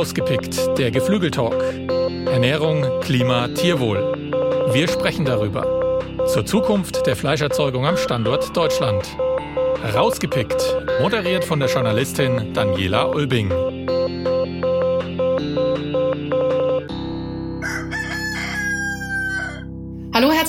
[0.00, 1.62] Rausgepickt, der Geflügeltalk.
[2.32, 4.32] Ernährung, Klima, Tierwohl.
[4.72, 6.00] Wir sprechen darüber.
[6.26, 9.04] Zur Zukunft der Fleischerzeugung am Standort Deutschland.
[9.94, 10.56] Rausgepickt,
[11.02, 13.69] moderiert von der Journalistin Daniela Ulbing.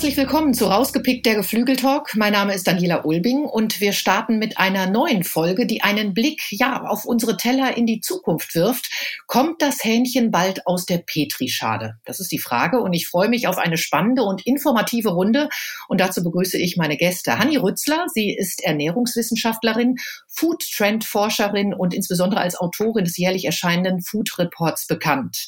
[0.01, 2.15] Herzlich willkommen zu Rausgepickt der Geflügeltalk.
[2.15, 6.41] Mein Name ist Daniela Ulbing und wir starten mit einer neuen Folge, die einen Blick
[6.49, 8.89] ja auf unsere Teller in die Zukunft wirft.
[9.27, 11.99] Kommt das Hähnchen bald aus der Petrischale?
[12.03, 15.49] Das ist die Frage und ich freue mich auf eine spannende und informative Runde
[15.87, 17.37] und dazu begrüße ich meine Gäste.
[17.37, 19.97] Hanni Rützler, sie ist Ernährungswissenschaftlerin,
[20.31, 25.45] Food Trend Forscherin und insbesondere als Autorin des jährlich erscheinenden Food Reports bekannt.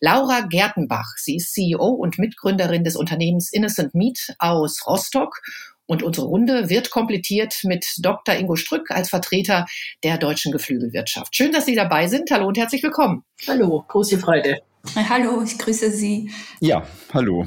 [0.00, 5.40] Laura Gertenbach, sie ist CEO und Mitgründerin des Unternehmens Innocent Meat aus Rostock.
[5.88, 8.34] Und unsere Runde wird komplettiert mit Dr.
[8.34, 9.66] Ingo Strück als Vertreter
[10.02, 11.34] der deutschen Geflügelwirtschaft.
[11.36, 12.30] Schön, dass Sie dabei sind.
[12.30, 13.22] Hallo und herzlich willkommen.
[13.46, 14.60] Hallo, große Freude.
[14.94, 16.30] Hallo, ich grüße Sie.
[16.60, 17.46] Ja, hallo.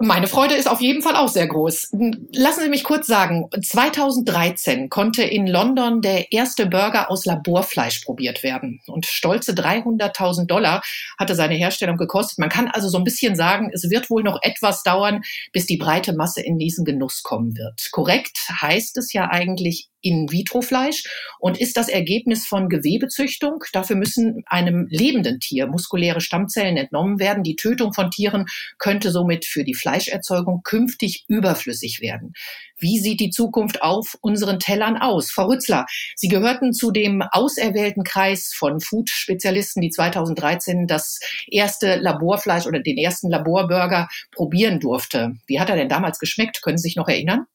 [0.00, 1.90] Meine Freude ist auf jeden Fall auch sehr groß.
[2.32, 8.42] Lassen Sie mich kurz sagen, 2013 konnte in London der erste Burger aus Laborfleisch probiert
[8.42, 10.82] werden und stolze 300.000 Dollar
[11.18, 12.38] hatte seine Herstellung gekostet.
[12.38, 15.76] Man kann also so ein bisschen sagen, es wird wohl noch etwas dauern, bis die
[15.76, 17.88] breite Masse in diesen Genuss kommen wird.
[17.92, 21.04] Korrekt heißt es ja eigentlich in-vitro-Fleisch
[21.38, 23.64] und ist das Ergebnis von Gewebezüchtung.
[23.72, 27.42] Dafür müssen einem lebenden Tier muskuläre Stammzellen entnommen werden.
[27.42, 28.46] Die Tötung von Tieren
[28.78, 32.32] könnte somit für die Fleischerzeugung künftig überflüssig werden.
[32.78, 35.30] Wie sieht die Zukunft auf unseren Tellern aus?
[35.30, 42.66] Frau Rützler, Sie gehörten zu dem auserwählten Kreis von Food-Spezialisten, die 2013 das erste Laborfleisch
[42.66, 45.32] oder den ersten Laborburger probieren durfte.
[45.46, 46.60] Wie hat er denn damals geschmeckt?
[46.62, 47.46] Können Sie sich noch erinnern?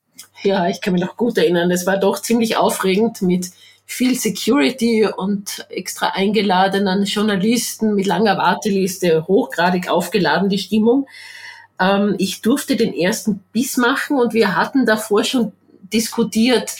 [0.43, 1.71] Ja, ich kann mich noch gut erinnern.
[1.71, 3.51] Es war doch ziemlich aufregend mit
[3.85, 11.07] viel Security und extra eingeladenen Journalisten mit langer Warteliste, hochgradig aufgeladen die Stimmung.
[11.79, 15.51] Ähm, ich durfte den ersten Biss machen und wir hatten davor schon
[15.91, 16.77] diskutiert,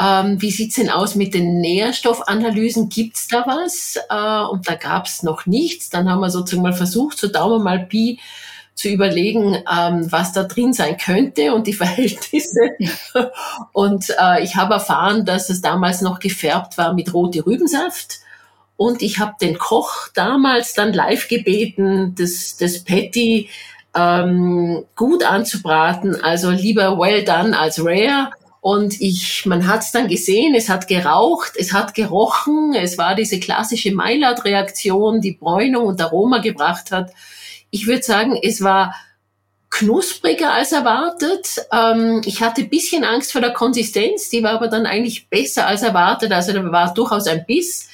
[0.00, 2.88] ähm, wie sieht's denn aus mit den Nährstoffanalysen?
[2.88, 3.96] Gibt's da was?
[4.08, 5.90] Äh, und da gab's noch nichts.
[5.90, 8.20] Dann haben wir sozusagen mal versucht, so Daumen mal Pi
[8.78, 12.60] zu überlegen, ähm, was da drin sein könnte und die Verhältnisse.
[13.72, 18.20] und äh, ich habe erfahren, dass es damals noch gefärbt war mit rote Rübensaft.
[18.76, 23.48] Und ich habe den Koch damals dann live gebeten, das, das Patty
[23.96, 28.30] ähm, gut anzubraten, also lieber well done als rare.
[28.60, 33.16] Und ich, man hat es dann gesehen, es hat geraucht, es hat gerochen, es war
[33.16, 37.10] diese klassische Maillard-Reaktion, die Bräunung und Aroma gebracht hat.
[37.70, 38.94] Ich würde sagen, es war
[39.70, 41.66] knuspriger als erwartet.
[41.72, 45.82] Ähm, ich hatte bisschen Angst vor der Konsistenz, die war aber dann eigentlich besser als
[45.82, 46.32] erwartet.
[46.32, 47.88] Also da war durchaus ein Biss.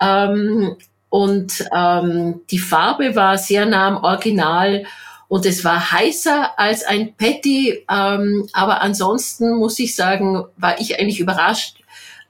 [0.00, 0.76] Ähm,
[1.10, 4.84] und ähm, die Farbe war sehr nah am Original
[5.28, 7.84] und es war heißer als ein Patty.
[7.90, 11.76] Ähm, aber ansonsten muss ich sagen, war ich eigentlich überrascht.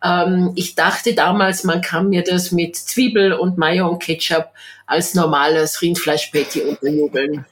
[0.03, 4.49] Ähm, ich dachte damals, man kann mir das mit Zwiebel und Mayo und Ketchup
[4.91, 7.47] als normales Rindfleischpatty unterjubeln.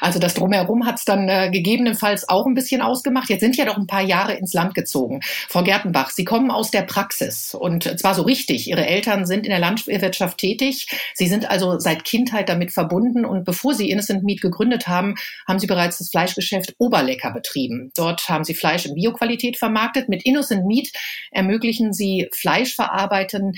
[0.00, 3.28] Also das Drumherum hat es dann äh, gegebenenfalls auch ein bisschen ausgemacht.
[3.28, 5.20] Jetzt sind ja doch ein paar Jahre ins Land gezogen.
[5.22, 8.68] Frau Gertenbach, Sie kommen aus der Praxis und zwar so richtig.
[8.68, 10.88] Ihre Eltern sind in der Landwirtschaft tätig.
[11.14, 15.14] Sie sind also seit Kindheit damit verbunden und bevor Sie Innocent Meat gegründet haben,
[15.46, 17.92] haben Sie bereits das Fleischgeschäft Oberlecker betrieben.
[17.94, 20.08] Dort haben Sie Fleisch in Bioqualität vermarktet.
[20.08, 20.88] Mit Innocent Meat
[21.30, 23.52] ermöglichen Sie Fleischverarbeitern,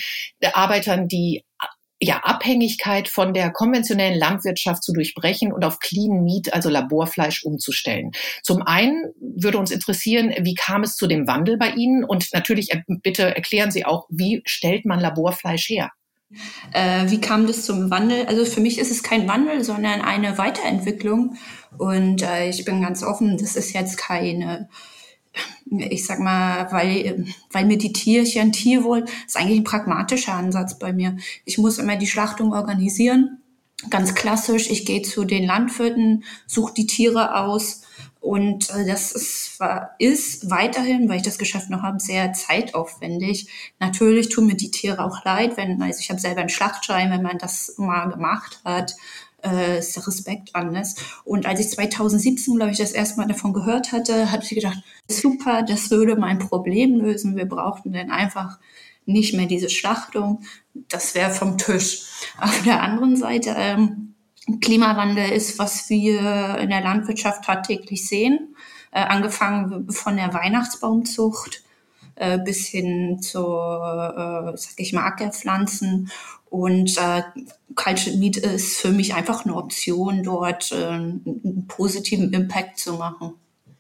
[0.53, 1.45] Arbeitern, die
[2.05, 8.13] ja, Abhängigkeit von der konventionellen Landwirtschaft zu durchbrechen und auf Clean Meat, also Laborfleisch, umzustellen.
[8.43, 12.05] Zum einen würde uns interessieren, wie kam es zu dem Wandel bei Ihnen?
[12.05, 15.91] Und natürlich äh, bitte erklären Sie auch, wie stellt man Laborfleisch her?
[16.73, 18.27] Äh, wie kam das zum Wandel?
[18.27, 21.37] Also für mich ist es kein Wandel, sondern eine Weiterentwicklung.
[21.79, 24.69] Und äh, ich bin ganz offen, das ist jetzt keine
[25.67, 30.93] ich sag mal, weil, weil mir die Tierchen, Tierwohl, ist eigentlich ein pragmatischer Ansatz bei
[30.93, 31.17] mir.
[31.45, 33.39] Ich muss immer die Schlachtung organisieren.
[33.91, 37.83] Ganz klassisch, ich gehe zu den Landwirten, suche die Tiere aus.
[38.21, 39.61] Und äh, das ist,
[39.99, 43.49] ist weiterhin, weil ich das Geschäft noch habe, sehr zeitaufwendig.
[43.81, 47.23] Natürlich tun mir die Tiere auch leid, wenn, also ich habe selber einen Schlachtschein, wenn
[47.23, 48.95] man das mal gemacht hat
[49.45, 50.97] äh, ist der Respekt anders.
[51.25, 54.79] Und als ich 2017, glaube ich, das erste Mal davon gehört hatte, hatte ich gedacht,
[55.09, 57.37] super, das würde mein Problem lösen.
[57.37, 58.59] Wir brauchten dann einfach
[59.07, 60.41] nicht mehr diese Schlachtung.
[60.89, 62.07] Das wäre vom Tisch.
[62.41, 64.15] Auf der anderen Seite, ähm,
[64.61, 68.55] Klimawandel ist, was wir in der Landwirtschaft tagtäglich sehen.
[68.91, 71.65] Äh, angefangen von der Weihnachtsbaumzucht
[72.15, 76.11] äh, bis hin zu, äh, sag ich mal, Ackerpflanzen
[76.55, 77.23] Und äh,
[77.75, 83.33] Cultured Meat ist für mich einfach eine Option, dort äh, einen positiven Impact zu machen.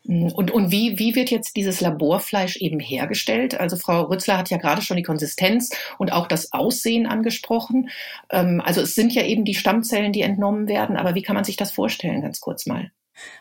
[0.02, 0.32] Mhm.
[0.32, 3.60] Und, und wie, wie wird jetzt dieses Laborfleisch eben hergestellt?
[3.60, 7.90] Also Frau Rützler hat ja gerade schon die Konsistenz und auch das Aussehen angesprochen.
[8.32, 11.44] Ähm, also es sind ja eben die Stammzellen, die entnommen werden, aber wie kann man
[11.44, 12.90] sich das vorstellen, ganz kurz mal?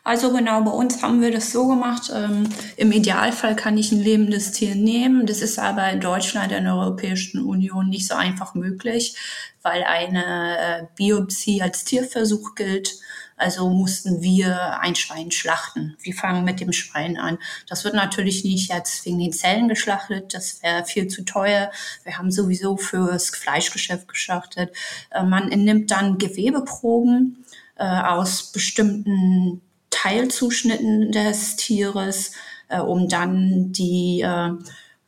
[0.04, 2.12] Also genau, bei uns haben wir das so gemacht.
[2.14, 5.25] Ähm, Im Idealfall kann ich ein lebendes Tier nehmen.
[5.25, 9.16] Das ist aber in Deutschland, in der Europäischen Union nicht so einfach möglich,
[9.62, 12.98] weil eine äh, Biopsie als Tierversuch gilt.
[13.36, 15.98] Also mussten wir ein Schwein schlachten.
[16.02, 17.40] Wir fangen mit dem Schwein an.
[17.68, 20.34] Das wird natürlich nicht jetzt wegen den Zellen geschlachtet.
[20.34, 21.72] Das wäre viel zu teuer.
[22.04, 24.75] Wir haben sowieso fürs Fleischgeschäft geschlachtet.
[25.10, 27.44] Äh, man nimmt dann Gewebeproben
[27.83, 32.31] äh, aus bestimmten Teilzuschnitten des Tieres,
[32.69, 34.51] äh, um dann die äh,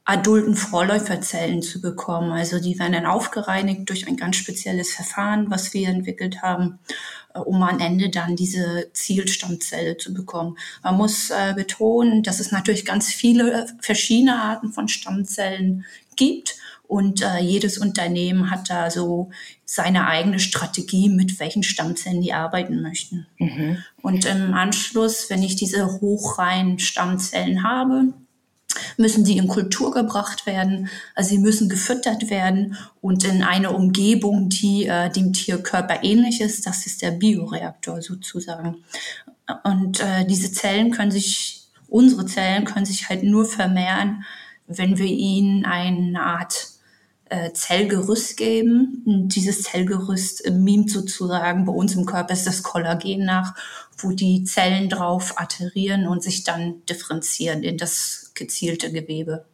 [0.03, 2.33] adulten Vorläuferzellen zu bekommen.
[2.33, 6.79] Also die werden dann aufgereinigt durch ein ganz spezielles Verfahren, was wir entwickelt haben,
[7.33, 10.57] äh, um am Ende dann diese Zielstammzelle zu bekommen.
[10.83, 15.85] Man muss äh, betonen, dass es natürlich ganz viele verschiedene Arten von Stammzellen
[16.17, 16.57] gibt
[16.87, 19.31] und äh, jedes Unternehmen hat da so
[19.65, 23.25] seine eigene Strategie, mit welchen Stammzellen die arbeiten möchten.
[23.39, 23.77] Mhm.
[24.01, 28.13] Und im Anschluss, wenn ich diese hochreinen Stammzellen habe,
[28.97, 34.49] müssen die in Kultur gebracht werden, also sie müssen gefüttert werden und in eine Umgebung,
[34.49, 36.67] die äh, dem Tierkörper ähnlich ist.
[36.67, 38.83] Das ist der Bioreaktor sozusagen.
[39.63, 44.25] Und äh, diese Zellen können sich, unsere Zellen können sich halt nur vermehren,
[44.67, 46.74] wenn wir ihnen eine Art
[47.29, 49.03] äh, Zellgerüst geben.
[49.05, 53.55] Und dieses Zellgerüst mimt sozusagen bei uns im Körper ist das Kollagen nach,
[53.97, 59.45] wo die Zellen drauf atterieren und sich dann differenzieren in das gezielte Gewebe.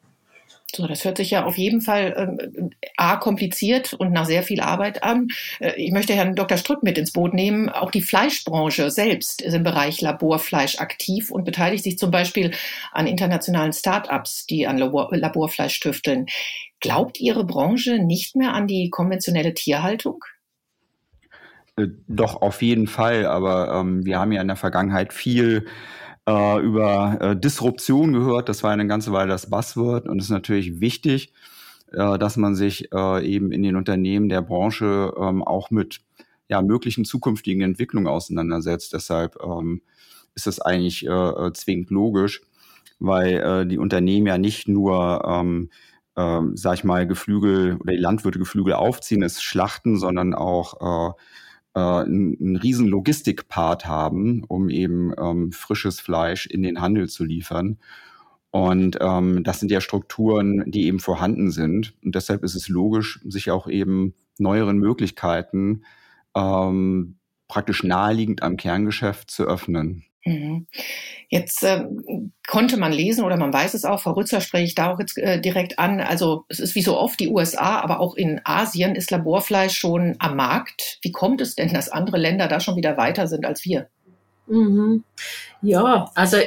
[0.74, 4.62] So, das hört sich ja auf jeden Fall ähm, a kompliziert und nach sehr viel
[4.62, 5.28] Arbeit an.
[5.60, 6.58] Äh, ich möchte Herrn Dr.
[6.58, 7.70] Strück mit ins Boot nehmen.
[7.70, 12.52] Auch die Fleischbranche selbst ist im Bereich Laborfleisch aktiv und beteiligt sich zum Beispiel
[12.92, 16.28] an internationalen Start-ups, die an Labor Laborfleisch tüfteln.
[16.80, 20.24] Glaubt Ihre Branche nicht mehr an die konventionelle Tierhaltung?
[21.76, 23.26] Äh, doch, auf jeden Fall.
[23.26, 25.66] Aber ähm, wir haben ja in der Vergangenheit viel
[26.28, 28.50] äh, über äh, Disruption gehört.
[28.50, 31.34] Das war eine ganze Weile das Buzzword und ist natürlich wichtig,
[31.92, 36.02] äh, dass man sich äh, eben in den Unternehmen der Branche ähm, auch mit
[36.48, 38.94] ja, möglichen zukünftigen Entwicklungen auseinandersetzt.
[38.94, 39.82] Deshalb ähm,
[40.36, 42.42] ist es eigentlich äh, äh, zwingend logisch,
[43.00, 45.70] weil äh, die Unternehmen ja nicht nur ähm,
[46.18, 51.14] ähm, sag ich mal, Geflügel oder die Landwirte Geflügel aufziehen, es schlachten, sondern auch äh,
[51.74, 57.78] äh, einen riesen Logistikpart haben, um eben ähm, frisches Fleisch in den Handel zu liefern.
[58.52, 61.94] Und ähm, das sind ja Strukturen, die eben vorhanden sind.
[62.04, 65.84] Und deshalb ist es logisch, sich auch eben neueren Möglichkeiten
[66.36, 70.04] ähm, praktisch naheliegend am Kerngeschäft zu öffnen.
[70.24, 70.68] Mhm.
[71.30, 71.84] Jetzt äh,
[72.48, 75.18] konnte man lesen oder man weiß es auch, Frau Rützer spreche ich da auch jetzt
[75.18, 76.00] äh, direkt an.
[76.00, 80.16] Also es ist wie so oft die USA, aber auch in Asien ist Laborfleisch schon
[80.20, 81.00] am Markt.
[81.02, 83.88] Wie kommt es denn, dass andere Länder da schon wieder weiter sind als wir?
[84.48, 85.04] Mhm.
[85.62, 86.38] Ja, also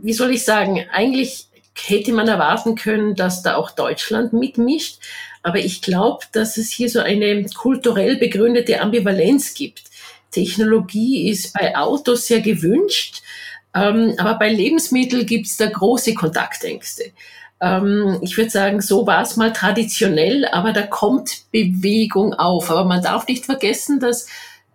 [0.00, 1.48] wie soll ich sagen, eigentlich
[1.86, 4.98] hätte man erwarten können, dass da auch Deutschland mitmischt.
[5.42, 9.84] Aber ich glaube, dass es hier so eine kulturell begründete Ambivalenz gibt.
[10.30, 13.22] Technologie ist bei Autos sehr gewünscht,
[13.74, 17.12] ähm, aber bei Lebensmitteln gibt es da große Kontaktängste.
[17.60, 22.70] Ähm, ich würde sagen, so war es mal traditionell, aber da kommt Bewegung auf.
[22.70, 24.26] Aber man darf nicht vergessen, dass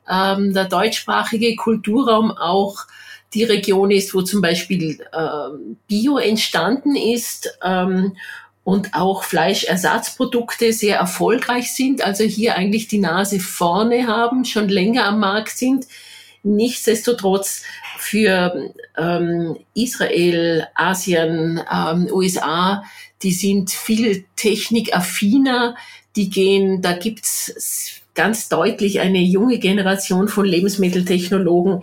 [0.10, 2.86] ähm, der deutschsprachige Kulturraum auch
[3.34, 8.16] die Region ist, wo zum Beispiel ähm, Bio entstanden ist ähm,
[8.64, 15.06] und auch Fleischersatzprodukte sehr erfolgreich sind, also hier eigentlich die Nase vorne haben, schon länger
[15.06, 15.86] am Markt sind.
[16.44, 17.64] Nichtsdestotrotz
[17.98, 22.84] für ähm, Israel, Asien, ähm, USA,
[23.22, 25.76] die sind viel technikaffiner,
[26.16, 31.82] die gehen, da gibt's ganz deutlich eine junge Generation von Lebensmitteltechnologen,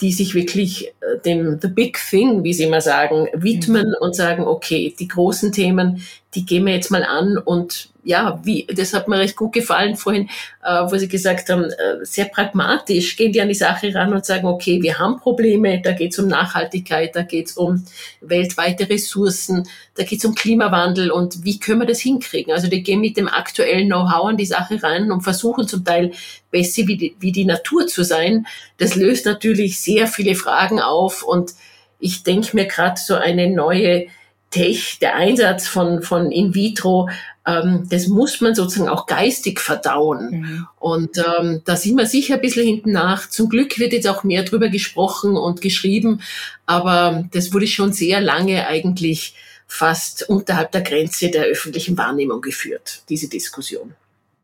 [0.00, 3.96] die sich wirklich äh, dem The Big Thing, wie sie immer sagen, widmen mhm.
[4.00, 6.02] und sagen, okay, die großen Themen,
[6.34, 9.96] die gehen wir jetzt mal an und ja, wie, das hat mir recht gut gefallen
[9.96, 10.28] vorhin,
[10.64, 14.26] äh, wo Sie gesagt haben, äh, sehr pragmatisch gehen die an die Sache ran und
[14.26, 17.84] sagen, okay, wir haben Probleme, da geht es um Nachhaltigkeit, da geht es um
[18.20, 22.52] weltweite Ressourcen, da geht es um Klimawandel und wie können wir das hinkriegen?
[22.52, 26.10] Also die gehen mit dem aktuellen Know-how an die Sache rein und versuchen zum Teil
[26.50, 28.46] besser wie die, wie die Natur zu sein.
[28.78, 31.52] Das löst natürlich sehr viele Fragen auf und
[32.00, 34.08] ich denke mir gerade so eine neue
[34.52, 37.08] Tech, der Einsatz von, von In vitro,
[37.44, 40.30] ähm, das muss man sozusagen auch geistig verdauen.
[40.30, 40.66] Mhm.
[40.78, 43.28] Und ähm, da sind wir sicher ein bisschen hinten nach.
[43.28, 46.20] Zum Glück wird jetzt auch mehr drüber gesprochen und geschrieben,
[46.66, 49.34] aber das wurde schon sehr lange eigentlich
[49.66, 53.94] fast unterhalb der Grenze der öffentlichen Wahrnehmung geführt, diese Diskussion.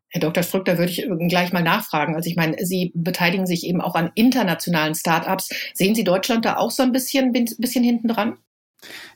[0.08, 0.42] Herr Dr.
[0.42, 2.16] Frück, da würde ich gleich mal nachfragen.
[2.16, 5.50] Also ich meine, Sie beteiligen sich eben auch an internationalen Start-ups.
[5.74, 8.38] Sehen Sie Deutschland da auch so ein bisschen, bisschen hinten dran?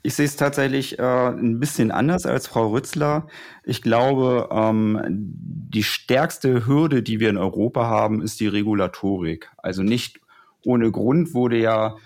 [0.02, 3.28] Ich sehe es tatsächlich äh, ein bisschen anders als Frau Rützler.
[3.64, 9.50] Ich glaube, ähm, die stärkste Hürde, die wir in Europa haben, ist die Regulatorik.
[9.59, 10.21] Also nicht
[10.64, 11.97] ohne Grund wurde ja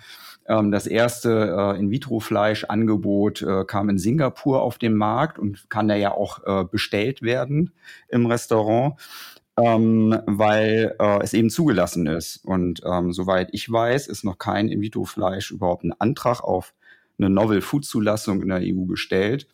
[0.49, 5.95] ähm, das erste äh, In-vitro-Fleisch-Angebot äh, kam in Singapur auf den Markt und kann da
[5.95, 7.73] ja auch äh, bestellt werden
[8.09, 8.95] im Restaurant.
[9.59, 12.45] Ähm, weil äh, es eben zugelassen ist.
[12.45, 16.75] Und ähm, soweit ich weiß, ist noch kein In-vitro-Fleisch überhaupt ein Antrag auf
[17.19, 19.49] eine Novel Food Zulassung in der EU gestellt.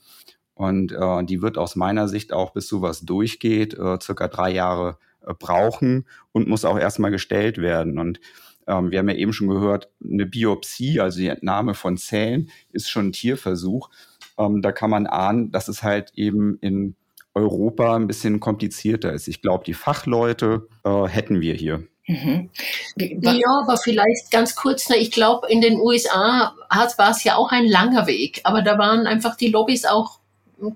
[0.54, 4.98] Und äh, die wird aus meiner Sicht auch, bis sowas durchgeht, äh, circa drei Jahre
[5.26, 7.98] äh, brauchen und muss auch erstmal gestellt werden.
[7.98, 8.20] Und
[8.66, 12.90] ähm, wir haben ja eben schon gehört, eine Biopsie, also die Entnahme von Zellen, ist
[12.90, 13.90] schon ein Tierversuch.
[14.38, 16.96] Ähm, da kann man ahnen, dass es halt eben in
[17.34, 19.26] Europa ein bisschen komplizierter ist.
[19.26, 21.86] Ich glaube, die Fachleute äh, hätten wir hier.
[22.06, 22.50] Mhm.
[22.96, 26.54] Ja, aber vielleicht ganz kurz, ich glaube, in den USA
[26.96, 30.18] war es ja auch ein langer Weg, aber da waren einfach die Lobbys auch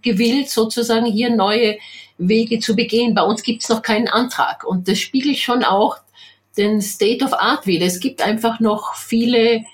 [0.02, 1.78] gewillt, sozusagen hier neue
[2.18, 3.14] Wege zu begehen.
[3.14, 5.98] Bei uns gibt es noch keinen Antrag und das spiegelt schon auch
[6.56, 7.86] den State of Art wieder.
[7.86, 9.64] Es gibt einfach noch viele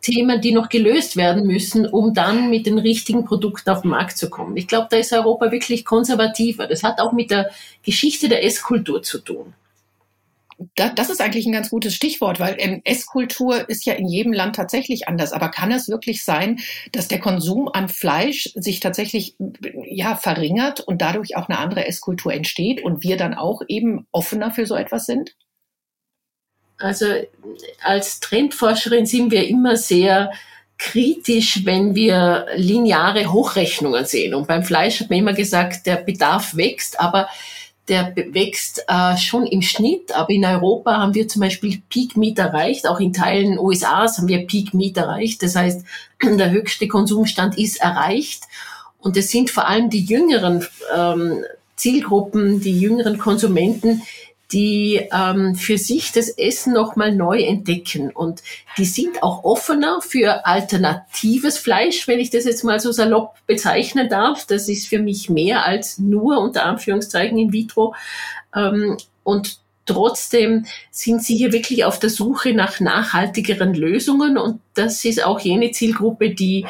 [0.00, 4.18] Themen, die noch gelöst werden müssen, um dann mit den richtigen Produkten auf den Markt
[4.18, 4.56] zu kommen.
[4.56, 6.66] Ich glaube, da ist Europa wirklich konservativer.
[6.66, 7.50] Das hat auch mit der
[7.82, 9.54] Geschichte der Esskultur zu tun
[10.74, 15.08] das ist eigentlich ein ganz gutes Stichwort, weil Esskultur ist ja in jedem Land tatsächlich
[15.08, 15.32] anders.
[15.32, 16.60] Aber kann es wirklich sein,
[16.92, 19.36] dass der Konsum an Fleisch sich tatsächlich
[19.84, 24.50] ja verringert und dadurch auch eine andere Esskultur entsteht und wir dann auch eben offener
[24.50, 25.34] für so etwas sind?
[26.78, 27.06] Also
[27.82, 30.32] als Trendforscherin sind wir immer sehr
[30.76, 34.34] kritisch, wenn wir lineare Hochrechnungen sehen.
[34.34, 37.28] Und beim Fleisch hat man immer gesagt, der Bedarf wächst, aber
[37.88, 42.38] der wächst äh, schon im Schnitt, aber in Europa haben wir zum Beispiel Peak Meat
[42.38, 45.42] erreicht, auch in Teilen USAs haben wir Peak Meat erreicht.
[45.42, 45.84] Das heißt,
[46.22, 48.44] der höchste Konsumstand ist erreicht.
[48.98, 51.44] Und es sind vor allem die jüngeren ähm,
[51.76, 54.02] Zielgruppen, die jüngeren Konsumenten,
[54.52, 58.10] die ähm, für sich das Essen nochmal neu entdecken.
[58.10, 58.42] Und
[58.76, 64.08] die sind auch offener für alternatives Fleisch, wenn ich das jetzt mal so salopp bezeichnen
[64.08, 64.46] darf.
[64.46, 67.94] Das ist für mich mehr als nur unter Anführungszeichen in vitro.
[68.54, 75.04] Ähm, und Trotzdem sind sie hier wirklich auf der Suche nach nachhaltigeren Lösungen und das
[75.04, 76.64] ist auch jene Zielgruppe, die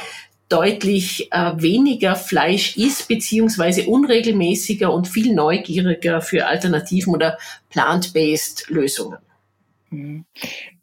[0.49, 7.39] deutlich äh, weniger Fleisch isst, beziehungsweise unregelmäßiger und viel neugieriger für Alternativen oder
[7.71, 9.19] plant-based Lösungen.
[9.91, 10.25] Mhm.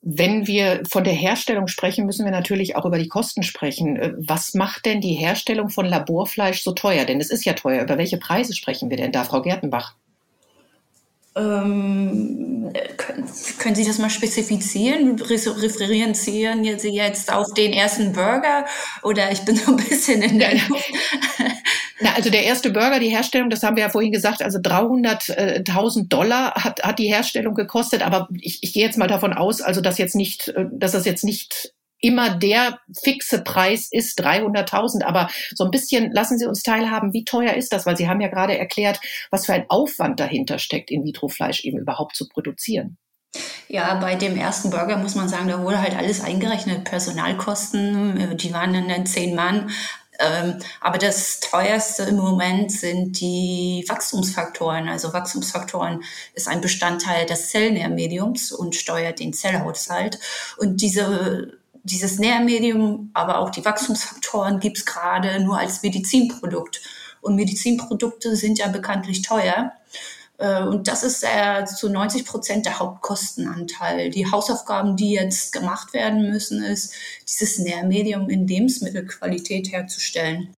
[0.01, 3.97] Wenn wir von der Herstellung sprechen, müssen wir natürlich auch über die Kosten sprechen.
[3.97, 7.05] Äh, was macht denn die Herstellung von Laborfleisch so teuer?
[7.05, 7.83] Denn es ist ja teuer.
[7.83, 9.95] Über welche Preise sprechen wir denn da, Frau Gertenbach?
[11.33, 15.17] Ähm, können, können, Sie das mal spezifizieren?
[15.21, 16.41] Referieren Sie
[16.89, 18.65] jetzt auf den ersten Burger
[19.01, 20.91] oder ich bin so ein bisschen in der Luft?
[22.01, 26.09] Na, also der erste Burger, die Herstellung, das haben wir ja vorhin gesagt, also 300.000
[26.09, 29.79] Dollar hat, hat die Herstellung gekostet, aber ich, ich gehe jetzt mal davon aus, also
[29.79, 35.03] dass jetzt nicht, äh, dass das jetzt nicht immer der fixe Preis ist 300.000.
[35.03, 37.85] Aber so ein bisschen lassen Sie uns teilhaben, wie teuer ist das?
[37.85, 42.15] Weil Sie haben ja gerade erklärt, was für ein Aufwand dahinter steckt, In-vitro-Fleisch eben überhaupt
[42.15, 42.97] zu produzieren.
[43.69, 46.83] Ja, bei dem ersten Burger muss man sagen, da wurde halt alles eingerechnet.
[46.83, 49.69] Personalkosten, äh, die waren dann zehn Mann.
[50.19, 54.89] Ähm, aber das teuerste im Moment sind die Wachstumsfaktoren.
[54.89, 56.03] Also Wachstumsfaktoren
[56.33, 60.19] ist ein Bestandteil des Zellnährmediums und steuert den Zellhaushalt.
[60.57, 66.81] Und diese dieses Nährmedium, aber auch die Wachstumsfaktoren gibt es gerade nur als Medizinprodukt.
[67.21, 69.73] Und Medizinprodukte sind ja bekanntlich teuer.
[70.37, 74.09] Äh, und das ist äh, zu 90 Prozent der Hauptkostenanteil.
[74.09, 76.93] Die Hausaufgaben, die jetzt gemacht werden müssen, ist,
[77.27, 80.53] dieses Nährmedium in Lebensmittelqualität herzustellen.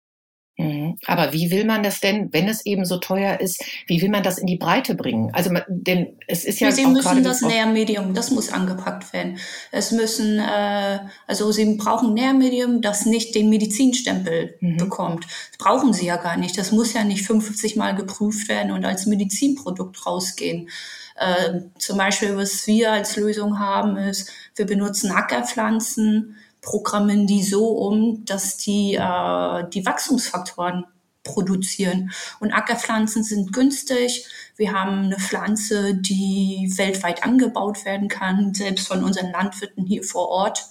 [0.61, 0.97] Mhm.
[1.05, 4.23] Aber wie will man das denn, wenn es eben so teuer ist, wie will man
[4.23, 5.29] das in die Breite bringen?
[5.33, 9.37] Also, denn es ist ja Sie auch müssen das Nährmedium, das muss angepackt werden.
[9.71, 14.77] Es müssen, äh, also Sie brauchen ein Nährmedium, das nicht den Medizinstempel mhm.
[14.77, 15.25] bekommt.
[15.25, 16.57] Das brauchen Sie ja gar nicht.
[16.57, 20.69] Das muss ja nicht 50 Mal geprüft werden und als Medizinprodukt rausgehen.
[21.15, 27.67] Äh, zum Beispiel, was wir als Lösung haben, ist, wir benutzen Ackerpflanzen, programmieren die so
[27.67, 30.85] um, dass die äh, die Wachstumsfaktoren
[31.23, 32.11] produzieren.
[32.39, 34.25] Und Ackerpflanzen sind günstig.
[34.55, 40.29] Wir haben eine Pflanze, die weltweit angebaut werden kann, selbst von unseren Landwirten hier vor
[40.29, 40.65] Ort.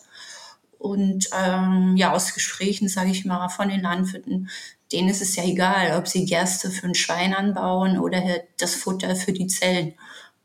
[0.78, 4.48] Und ähm, ja, aus Gesprächen, sage ich mal, von den Landwirten,
[4.92, 8.22] denen ist es ja egal, ob sie Gerste für ein Schwein anbauen oder
[8.58, 9.94] das Futter für die Zellen.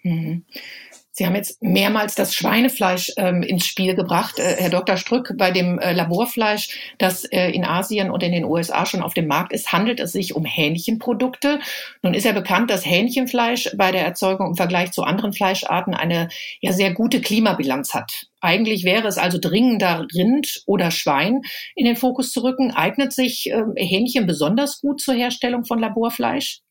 [0.03, 0.43] Mhm.
[1.17, 4.97] Sie haben jetzt mehrmals das Schweinefleisch ähm, ins Spiel gebracht, äh, Herr Dr.
[4.97, 5.31] Strück.
[5.37, 9.25] Bei dem äh, Laborfleisch, das äh, in Asien und in den USA schon auf dem
[9.25, 11.59] Markt ist, handelt es sich um Hähnchenprodukte.
[12.01, 16.27] Nun ist ja bekannt, dass Hähnchenfleisch bei der Erzeugung im Vergleich zu anderen Fleischarten eine
[16.59, 18.27] ja sehr gute Klimabilanz hat.
[18.41, 21.43] Eigentlich wäre es also dringender, Rind oder Schwein
[21.75, 22.71] in den Fokus zu rücken.
[22.71, 26.64] Eignet sich äh, Hähnchen besonders gut zur Herstellung von Laborfleisch?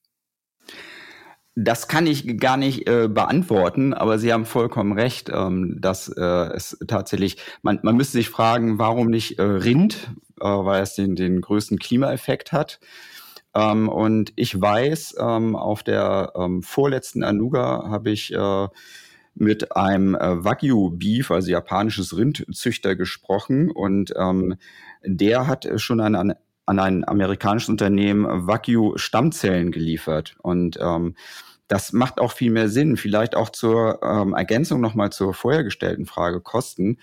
[1.56, 6.20] Das kann ich gar nicht äh, beantworten, aber Sie haben vollkommen recht, ähm, dass äh,
[6.20, 11.14] es tatsächlich, man, man müsste sich fragen, warum nicht äh, Rind, äh, weil es den,
[11.14, 12.80] den größten Klimaeffekt hat.
[13.54, 18.68] Ähm, und ich weiß, ähm, auf der ähm, vorletzten Anuga habe ich äh,
[19.36, 24.56] mit einem äh, Wagyu Beef, also japanisches Rindzüchter, gesprochen und ähm,
[25.04, 26.34] der hat schon an,
[26.66, 30.36] an ein amerikanisches Unternehmen Wagyu Stammzellen geliefert.
[30.42, 31.14] Und ähm,
[31.68, 32.96] das macht auch viel mehr Sinn.
[32.96, 36.98] Vielleicht auch zur ähm, Ergänzung nochmal zur vorher gestellten Frage Kosten.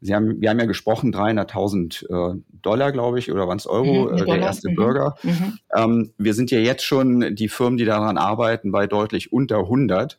[0.00, 4.10] Sie haben, wir haben ja gesprochen, 300.000 äh, Dollar, glaube ich, oder waren es Euro,
[4.10, 4.74] mhm, äh, der erste mhm.
[4.74, 5.14] Burger.
[5.22, 5.58] Mhm.
[5.74, 10.18] Ähm, wir sind ja jetzt schon die Firmen, die daran arbeiten, bei deutlich unter 100.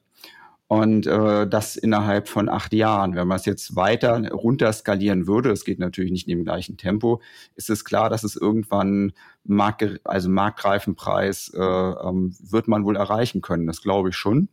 [0.73, 3.13] Und äh, das innerhalb von acht Jahren.
[3.13, 7.21] Wenn man es jetzt weiter runterskalieren würde, es geht natürlich nicht in dem gleichen Tempo,
[7.55, 9.13] ist es klar, dass es irgendwann
[9.43, 13.67] Markt, also marktreifen Preis äh, ähm, wird man wohl erreichen können.
[13.67, 14.49] Das glaube ich schon.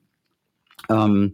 [0.91, 1.33] Ähm,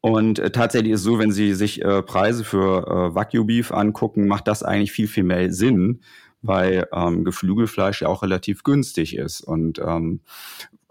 [0.00, 3.72] und äh, tatsächlich ist es so, wenn Sie sich äh, Preise für äh, Wagyu Beef
[3.72, 6.00] angucken, macht das eigentlich viel, viel mehr Sinn,
[6.42, 9.40] weil ähm, Geflügelfleisch ja auch relativ günstig ist.
[9.40, 10.20] Und ähm,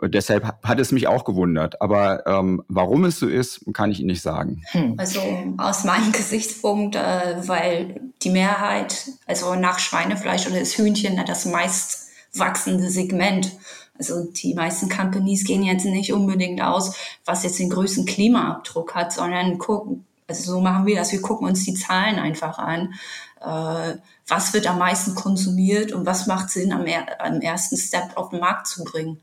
[0.02, 1.82] deshalb hat es mich auch gewundert.
[1.82, 4.64] Aber ähm, warum es so ist, kann ich Ihnen nicht sagen.
[4.72, 4.96] Hm.
[4.98, 5.20] Also
[5.58, 12.10] aus meinem Gesichtspunkt, äh, weil die Mehrheit, also nach Schweinefleisch oder das Hühnchen, das meist
[12.34, 13.52] wachsende Segment.
[13.98, 19.14] Also die meisten Companies gehen jetzt nicht unbedingt aus, was jetzt den größten Klimaabdruck hat,
[19.14, 22.94] sondern gucken, also so machen wir das, wir gucken uns die Zahlen einfach an.
[23.42, 23.98] Äh,
[24.32, 26.86] was wird am meisten konsumiert und was macht Sinn, am,
[27.20, 29.20] am ersten Step auf den Markt zu bringen.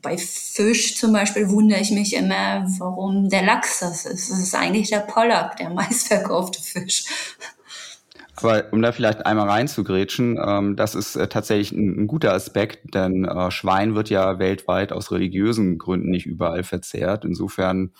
[0.00, 4.30] Bei Fisch zum Beispiel wundere ich mich immer, warum der Lachs das ist.
[4.30, 7.04] Das ist eigentlich der Pollack, der meistverkaufte Fisch.
[8.36, 12.94] Aber um da vielleicht einmal reinzugrätschen, ähm, das ist äh, tatsächlich ein, ein, guter Aspekt,
[12.94, 17.26] denn äh, Schwein wird ja weltweit aus religiösen Gründen nicht überall verzehrt.
[17.26, 17.92] Insofern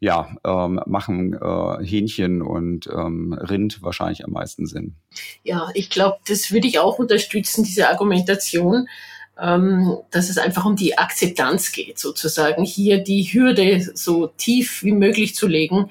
[0.00, 4.96] ja, ähm, machen äh, Hähnchen und ähm, Rind wahrscheinlich am meisten Sinn.
[5.42, 8.88] Ja, ich glaube, das würde ich auch unterstützen, diese Argumentation,
[9.40, 14.92] ähm, dass es einfach um die Akzeptanz geht, sozusagen hier die Hürde so tief wie
[14.92, 15.90] möglich zu legen,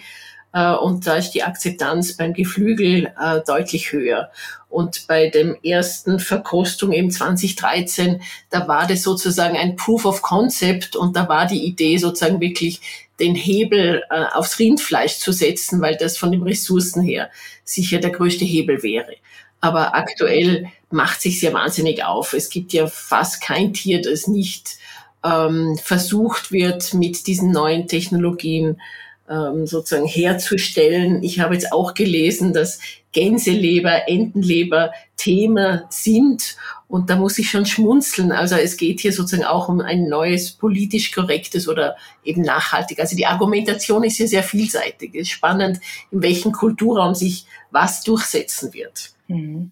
[0.54, 4.32] und da ist die Akzeptanz beim Geflügel äh, deutlich höher.
[4.70, 10.96] Und bei dem ersten Verkostung im 2013, da war das sozusagen ein Proof of Concept
[10.96, 12.82] und da war die Idee sozusagen wirklich
[13.20, 17.30] den Hebel äh, aufs Rindfleisch zu setzen, weil das von den Ressourcen her
[17.64, 19.16] sicher der größte Hebel wäre.
[19.62, 22.34] Aber aktuell macht sich sehr wahnsinnig auf.
[22.34, 24.78] Es gibt ja fast kein Tier, das nicht
[25.24, 28.82] ähm, versucht wird, mit diesen neuen Technologien
[29.30, 31.24] ähm, sozusagen herzustellen.
[31.24, 32.80] Ich habe jetzt auch gelesen, dass
[33.12, 36.58] Gänseleber, Entenleber Thema sind
[36.88, 38.32] und da muss ich schon schmunzeln.
[38.32, 43.00] Also es geht hier sozusagen auch um ein neues politisch korrektes oder eben nachhaltig.
[43.00, 45.16] Also die Argumentation ist hier sehr vielseitig.
[45.16, 45.80] Es ist spannend,
[46.12, 49.12] in welchem Kulturraum sich was durchsetzen wird.
[49.28, 49.72] Mhm.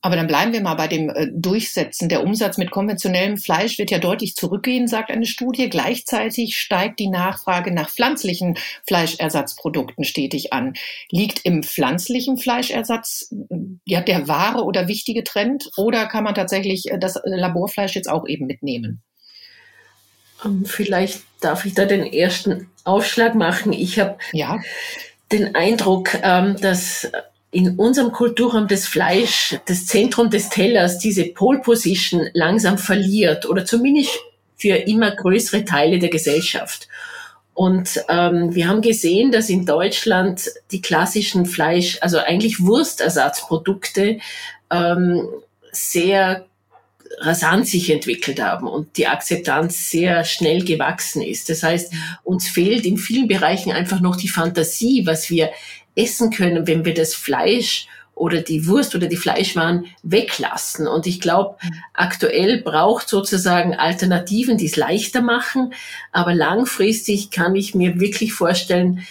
[0.00, 2.08] Aber dann bleiben wir mal bei dem äh, Durchsetzen.
[2.08, 5.68] Der Umsatz mit konventionellem Fleisch wird ja deutlich zurückgehen, sagt eine Studie.
[5.68, 10.74] Gleichzeitig steigt die Nachfrage nach pflanzlichen Fleischersatzprodukten stetig an.
[11.10, 13.32] Liegt im pflanzlichen Fleischersatz
[13.84, 18.26] ja der wahre oder wichtige Trend oder kann man tatsächlich äh, das Laborfleisch jetzt auch
[18.26, 19.02] eben mitnehmen?
[20.44, 23.72] Ähm, vielleicht darf ich da den ersten Aufschlag machen.
[23.72, 24.60] Ich habe ja.
[25.30, 27.10] den Eindruck, ähm, dass
[27.52, 33.64] in unserem Kulturraum das Fleisch, das Zentrum des Tellers, diese Pole Position langsam verliert oder
[33.64, 34.18] zumindest
[34.56, 36.88] für immer größere Teile der Gesellschaft.
[37.54, 44.18] Und ähm, wir haben gesehen, dass in Deutschland die klassischen Fleisch, also eigentlich Wurstersatzprodukte,
[44.70, 45.28] ähm,
[45.70, 46.46] sehr
[47.18, 51.50] rasant sich entwickelt haben und die Akzeptanz sehr schnell gewachsen ist.
[51.50, 51.92] Das heißt,
[52.24, 55.50] uns fehlt in vielen Bereichen einfach noch die Fantasie, was wir
[55.94, 60.86] essen können, wenn wir das Fleisch oder die Wurst oder die Fleischwaren weglassen.
[60.86, 61.56] Und ich glaube,
[61.94, 65.72] aktuell braucht sozusagen Alternativen, die es leichter machen.
[66.12, 69.02] Aber langfristig kann ich mir wirklich vorstellen,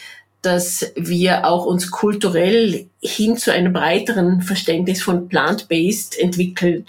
[0.41, 6.85] dass wir auch uns kulturell hin zu einem breiteren Verständnis von plant-based entwickeln,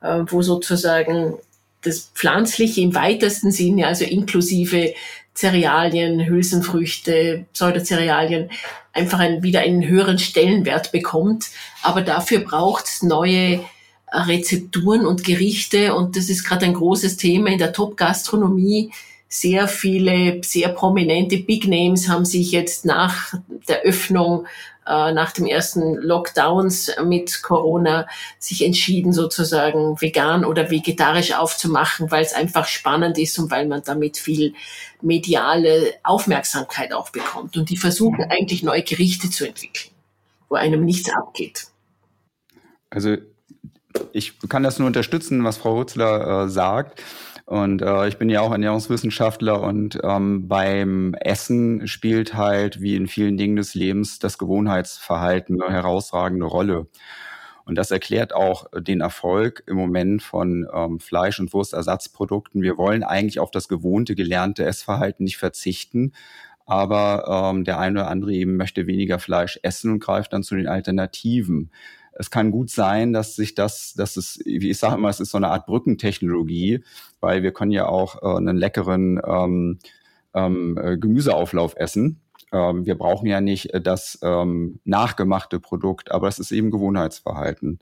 [0.00, 1.34] äh, wo sozusagen
[1.82, 4.94] das Pflanzliche im weitesten Sinne, also inklusive
[5.36, 8.50] Cerealien, Hülsenfrüchte, Pseudocerealien,
[8.96, 11.48] einfach ein, wieder einen höheren Stellenwert bekommt.
[11.82, 13.60] Aber dafür braucht es neue
[14.12, 18.90] Rezepturen und Gerichte und das ist gerade ein großes Thema in der Top-Gastronomie
[19.28, 23.34] sehr viele, sehr prominente Big Names haben sich jetzt nach
[23.68, 24.46] der Öffnung,
[24.86, 28.06] äh, nach dem ersten Lockdowns mit Corona
[28.38, 33.82] sich entschieden, sozusagen vegan oder vegetarisch aufzumachen, weil es einfach spannend ist und weil man
[33.84, 34.54] damit viel
[35.02, 37.56] mediale Aufmerksamkeit auch bekommt.
[37.56, 39.90] Und die versuchen eigentlich neue Gerichte zu entwickeln,
[40.48, 41.66] wo einem nichts abgeht.
[42.90, 43.16] Also
[44.12, 47.02] ich kann das nur unterstützen, was Frau Hutzler äh, sagt.
[47.46, 53.06] Und äh, ich bin ja auch Ernährungswissenschaftler und ähm, beim Essen spielt halt, wie in
[53.06, 56.88] vielen Dingen des Lebens, das Gewohnheitsverhalten eine herausragende Rolle.
[57.64, 62.62] Und das erklärt auch den Erfolg im Moment von ähm, Fleisch- und Wurstersatzprodukten.
[62.62, 66.12] Wir wollen eigentlich auf das gewohnte, gelernte Essverhalten nicht verzichten.
[66.64, 70.56] Aber ähm, der eine oder andere eben möchte weniger Fleisch essen und greift dann zu
[70.56, 71.70] den Alternativen
[72.18, 75.30] es kann gut sein, dass sich das, dass es, wie ich sage immer, es ist
[75.30, 76.82] so eine Art Brückentechnologie,
[77.20, 79.78] weil wir können ja auch äh, einen leckeren ähm,
[80.34, 82.20] ähm, äh, Gemüseauflauf essen.
[82.52, 87.80] Ähm, wir brauchen ja nicht äh, das ähm, nachgemachte Produkt, aber es ist eben Gewohnheitsverhalten.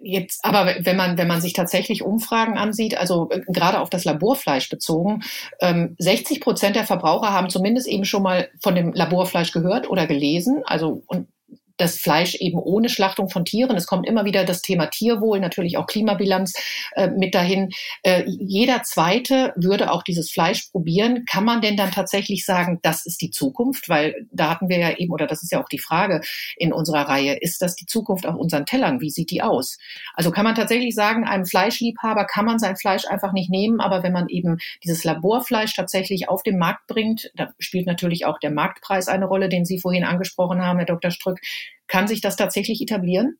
[0.00, 4.04] Jetzt, aber wenn man, wenn man sich tatsächlich Umfragen ansieht, also äh, gerade auf das
[4.04, 5.22] Laborfleisch bezogen,
[5.60, 10.06] ähm, 60 Prozent der Verbraucher haben zumindest eben schon mal von dem Laborfleisch gehört oder
[10.06, 10.62] gelesen.
[10.64, 11.28] Also, und
[11.76, 13.76] das Fleisch eben ohne Schlachtung von Tieren.
[13.76, 16.54] Es kommt immer wieder das Thema Tierwohl, natürlich auch Klimabilanz
[16.92, 17.70] äh, mit dahin.
[18.02, 21.24] Äh, jeder Zweite würde auch dieses Fleisch probieren.
[21.28, 23.88] Kann man denn dann tatsächlich sagen, das ist die Zukunft?
[23.88, 26.20] Weil da hatten wir ja eben, oder das ist ja auch die Frage
[26.56, 29.00] in unserer Reihe, ist das die Zukunft auf unseren Tellern?
[29.00, 29.78] Wie sieht die aus?
[30.14, 34.02] Also kann man tatsächlich sagen, einem Fleischliebhaber kann man sein Fleisch einfach nicht nehmen, aber
[34.02, 38.50] wenn man eben dieses Laborfleisch tatsächlich auf den Markt bringt, da spielt natürlich auch der
[38.52, 41.10] Marktpreis eine Rolle, den Sie vorhin angesprochen haben, Herr Dr.
[41.10, 41.40] Strück,
[41.86, 43.38] kann sich das tatsächlich etablieren?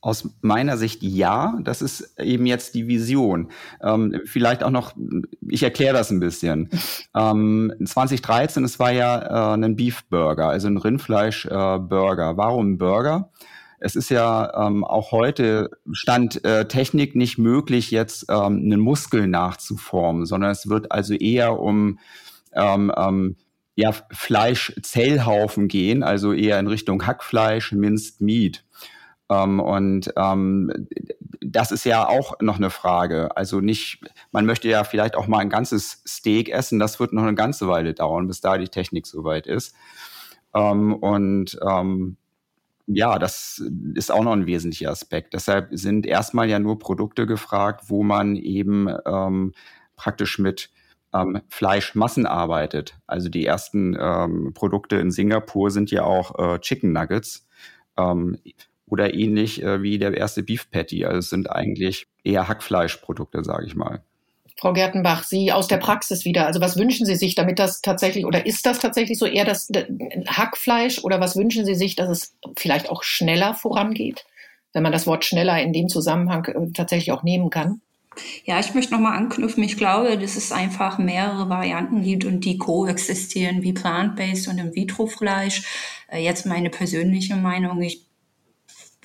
[0.00, 3.50] Aus meiner Sicht ja, das ist eben jetzt die Vision.
[3.80, 4.94] Ähm, vielleicht auch noch,
[5.46, 6.70] ich erkläre das ein bisschen.
[7.14, 12.30] ähm, 2013, es war ja äh, ein Beef Burger, also ein Rindfleisch-Burger.
[12.30, 13.30] Äh, Warum Burger?
[13.84, 19.26] Es ist ja ähm, auch heute Stand äh, Technik nicht möglich, jetzt ähm, einen Muskel
[19.26, 21.98] nachzuformen, sondern es wird also eher um
[22.54, 23.36] ähm, ähm,
[23.82, 28.64] ja, Fleischzellhaufen gehen, also eher in Richtung Hackfleisch, Minced Meat.
[29.28, 30.88] Ähm, und ähm,
[31.40, 33.36] das ist ja auch noch eine Frage.
[33.36, 36.78] Also nicht, man möchte ja vielleicht auch mal ein ganzes Steak essen.
[36.78, 39.74] Das wird noch eine ganze Weile dauern, bis da die Technik soweit ist.
[40.54, 42.16] Ähm, und ähm,
[42.86, 43.60] ja, das
[43.94, 45.34] ist auch noch ein wesentlicher Aspekt.
[45.34, 49.54] Deshalb sind erstmal ja nur Produkte gefragt, wo man eben ähm,
[49.96, 50.70] praktisch mit
[51.14, 52.94] ähm, Fleischmassen arbeitet.
[53.06, 57.46] Also die ersten ähm, Produkte in Singapur sind ja auch äh, Chicken Nuggets
[57.98, 58.38] ähm,
[58.86, 61.04] oder ähnlich äh, wie der erste Beef Patty.
[61.04, 64.02] Also es sind eigentlich eher Hackfleischprodukte, sage ich mal.
[64.56, 66.46] Frau Gertenbach, Sie aus der Praxis wieder.
[66.46, 69.68] Also was wünschen Sie sich, damit das tatsächlich oder ist das tatsächlich so eher das
[70.28, 74.24] Hackfleisch oder was wünschen Sie sich, dass es vielleicht auch schneller vorangeht,
[74.72, 77.80] wenn man das Wort schneller in dem Zusammenhang äh, tatsächlich auch nehmen kann?
[78.44, 79.62] Ja, ich möchte nochmal anknüpfen.
[79.62, 85.62] Ich glaube, dass es einfach mehrere Varianten gibt und die koexistieren, wie Plant-Based und In-vitro-Fleisch.
[86.08, 87.80] Äh, jetzt meine persönliche Meinung.
[87.82, 88.06] Ich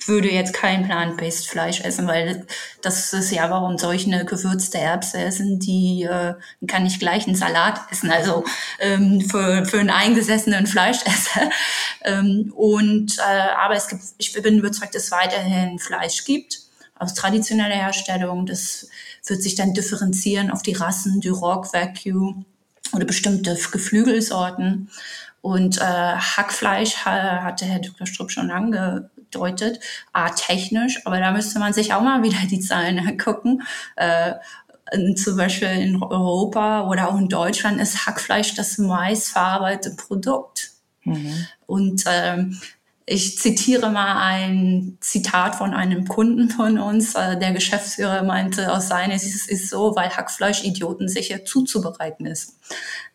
[0.06, 2.46] würde jetzt kein Plant-Based Fleisch essen, weil
[2.82, 6.34] das ist ja, warum eine gewürzte Erbse essen, die äh,
[6.66, 8.44] kann ich gleich einen Salat essen, also
[8.80, 11.50] ähm, für, für einen eingesessenen Fleischesser.
[12.04, 16.67] ähm, und äh, aber es gibt, ich bin überzeugt, dass es weiterhin Fleisch gibt
[16.98, 18.46] aus traditioneller Herstellung.
[18.46, 18.88] Das
[19.26, 22.44] wird sich dann differenzieren auf die Rassen, Duroc, Vacuum
[22.92, 24.90] oder bestimmte Geflügelsorten.
[25.40, 28.06] Und äh, Hackfleisch ha hatte Herr Dr.
[28.06, 29.80] Strupp schon angedeutet,
[30.12, 33.62] a technisch, aber da müsste man sich auch mal wieder die Zahlen angucken.
[33.96, 34.34] Äh,
[35.16, 40.70] zum Beispiel in Europa oder auch in Deutschland ist Hackfleisch das meistverarbeitete Produkt.
[41.04, 41.46] Mhm.
[41.66, 42.58] Und ähm,
[43.10, 47.14] ich zitiere mal ein Zitat von einem Kunden von uns.
[47.14, 52.26] Äh, der Geschäftsführer meinte, aus seiner Sicht ist es so, weil Hackfleisch Idioten sicher zuzubereiten
[52.26, 52.56] ist.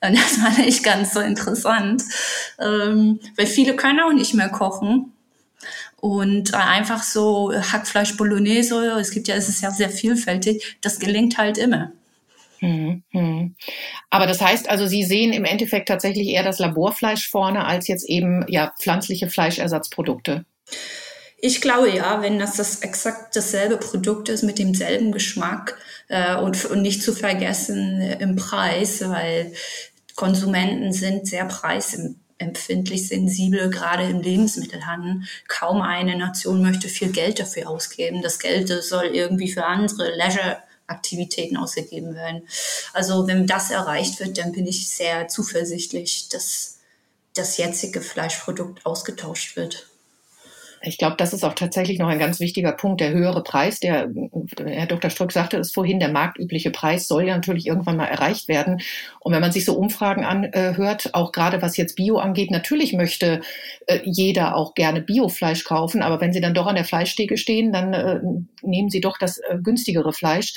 [0.02, 2.04] Und das fand ich ganz so interessant,
[2.60, 5.14] ähm, weil viele können auch nicht mehr kochen.
[5.98, 11.38] und einfach so Hackfleisch Bolognese, es gibt ja, es ist ja sehr vielfältig, das gelingt
[11.38, 11.92] halt immer.
[12.64, 13.56] Hm, hm.
[14.10, 18.08] Aber das heißt also, Sie sehen im Endeffekt tatsächlich eher das Laborfleisch vorne als jetzt
[18.08, 20.46] eben ja pflanzliche Fleischersatzprodukte.
[21.42, 26.64] Ich glaube ja, wenn das, das exakt dasselbe Produkt ist mit demselben Geschmack äh, und,
[26.64, 29.52] und nicht zu vergessen äh, im Preis, weil
[30.16, 35.24] Konsumenten sind sehr preisempfindlich, sensibel, gerade im Lebensmittelhandel.
[35.50, 38.22] Kaum eine Nation möchte viel Geld dafür ausgeben.
[38.22, 42.48] Das Geld soll irgendwie für andere Leisure Aktivitäten ausgegeben werden.
[42.94, 46.80] Also wenn das erreicht wird, dann bin ich sehr zuversichtlich, dass
[47.34, 49.88] das jetzige Fleischprodukt ausgetauscht wird.
[50.86, 53.00] Ich glaube, das ist auch tatsächlich noch ein ganz wichtiger Punkt.
[53.00, 54.10] Der höhere Preis, der
[54.66, 55.10] Herr Dr.
[55.10, 58.82] Strück sagte es vorhin, der marktübliche Preis soll ja natürlich irgendwann mal erreicht werden.
[59.22, 63.42] Und wenn man sich so Umfragen anhört, auch gerade was jetzt Bio angeht, natürlich möchte
[63.88, 66.02] äh, jeder auch gerne Biofleisch kaufen.
[66.02, 68.20] Aber wenn Sie dann doch an der Fleischtheke stehen, dann äh,
[68.62, 70.54] nehmen Sie doch das äh, günstigere Fleisch.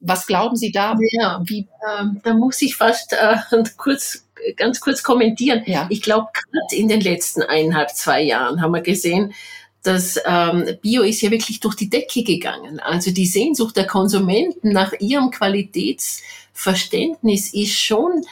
[0.00, 0.94] Was glauben Sie da?
[1.12, 3.16] Ja, wie, ähm, da muss ich fast
[3.76, 4.25] kurz
[4.56, 5.64] ganz kurz kommentieren.
[5.66, 5.88] Ja.
[5.90, 9.34] Ich glaube, gerade in den letzten eineinhalb, zwei Jahren haben wir gesehen,
[9.82, 12.80] dass ähm, Bio ist ja wirklich durch die Decke gegangen.
[12.80, 18.24] Also die Sehnsucht der Konsumenten nach ihrem Qualitätsverständnis ist schon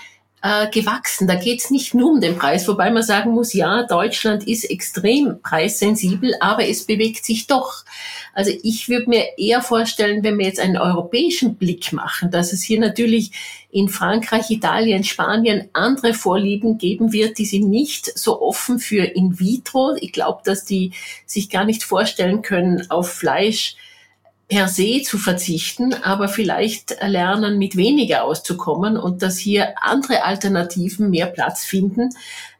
[0.45, 1.27] äh, gewachsen.
[1.27, 4.65] Da geht es nicht nur um den Preis, wobei man sagen muss, ja, Deutschland ist
[4.65, 7.85] extrem preissensibel, aber es bewegt sich doch.
[8.35, 12.63] Also ich würde mir eher vorstellen, wenn wir jetzt einen europäischen Blick machen, dass es
[12.63, 13.31] hier natürlich
[13.71, 19.41] in Frankreich, Italien, Spanien andere Vorlieben geben wird, die sind nicht so offen für in
[19.41, 19.97] vitro.
[19.99, 20.93] Ich glaube, dass die
[21.25, 23.77] sich gar nicht vorstellen können, auf Fleisch
[24.49, 31.11] per se zu verzichten, aber vielleicht lernen, mit weniger auszukommen und dass hier andere Alternativen
[31.11, 32.11] mehr Platz finden.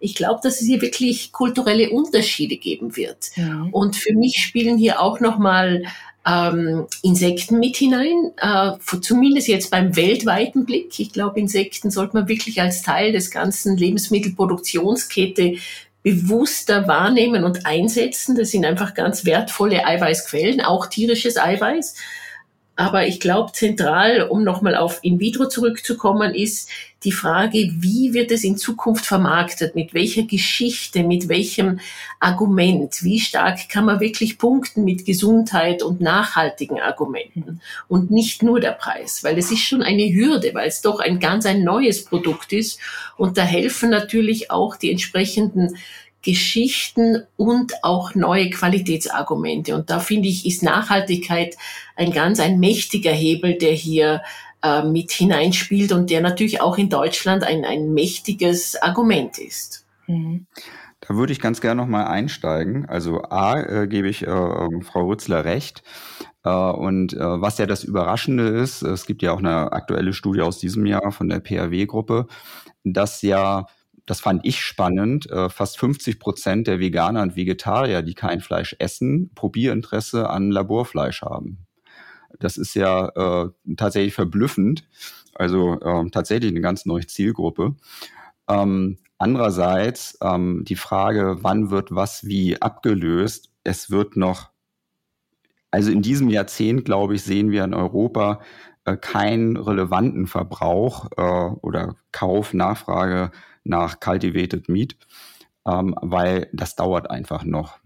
[0.01, 3.33] Ich glaube, dass es hier wirklich kulturelle Unterschiede geben wird.
[3.37, 3.67] Ja.
[3.71, 5.85] Und für mich spielen hier auch nochmal
[6.27, 10.99] ähm, Insekten mit hinein, äh, zumindest jetzt beim weltweiten Blick.
[10.99, 15.57] Ich glaube, Insekten sollte man wirklich als Teil des ganzen Lebensmittelproduktionskette
[16.05, 18.37] bewusster wahrnehmen und einsetzen.
[18.37, 21.97] Das sind einfach ganz wertvolle Eiweißquellen, auch tierisches Eiweiß.
[22.77, 26.69] Aber ich glaube, zentral, um nochmal auf In vitro zurückzukommen, ist
[27.05, 29.75] die Frage, wie wird es in Zukunft vermarktet?
[29.75, 31.05] Mit welcher Geschichte?
[31.05, 31.81] Mit welchem
[32.19, 33.03] Argument?
[33.03, 37.61] Wie stark kann man wirklich punkten mit Gesundheit und nachhaltigen Argumenten?
[37.89, 41.21] Und nicht nur der Preis, weil es ist schon eine Hürde, weil es doch ein
[41.21, 42.79] ganz ein neues Produkt ist.
[43.17, 45.77] Und da helfen natürlich auch die entsprechenden
[46.25, 49.75] Geschichten und auch neue Qualitätsargumente.
[49.75, 51.57] Und da finde ich, ist Nachhaltigkeit
[51.97, 54.23] ein ganz ein mächtiger Hebel, der hier
[54.65, 59.87] äh, mit hineinspielt und der natürlich auch in Deutschland ein, ein mächtiges Argument ist.
[60.07, 60.47] Mhm.
[61.07, 62.87] Da würde ich ganz gerne noch mal einsteigen.
[62.87, 65.83] Also A, äh, gebe ich äh, ähm, Frau Rützler recht.
[66.45, 70.41] Äh, und äh, was ja das Überraschende ist, es gibt ja auch eine aktuelle Studie
[70.41, 72.27] aus diesem Jahr von der PAW-Gruppe,
[72.85, 73.67] dass ja
[74.07, 78.77] das fand ich spannend, äh, fast 50 Prozent der Veganer und Vegetarier, die kein Fleisch
[78.79, 81.67] essen, Probierinteresse an Laborfleisch haben.
[82.41, 84.85] Das ist ja äh, tatsächlich verblüffend.
[85.35, 87.75] Also äh, tatsächlich eine ganz neue Zielgruppe.
[88.49, 93.51] Ähm, andererseits ähm, die Frage, wann wird was wie abgelöst?
[93.65, 94.51] Es wird noch,
[95.71, 98.41] also in diesem Jahrzehnt, glaube ich, sehen wir in Europa
[98.85, 101.23] äh, keinen relevanten Verbrauch äh,
[101.63, 103.31] oder Kauf, Nachfrage
[103.65, 104.97] nach Cultivated Meat,
[105.67, 107.79] ähm, weil das dauert einfach noch.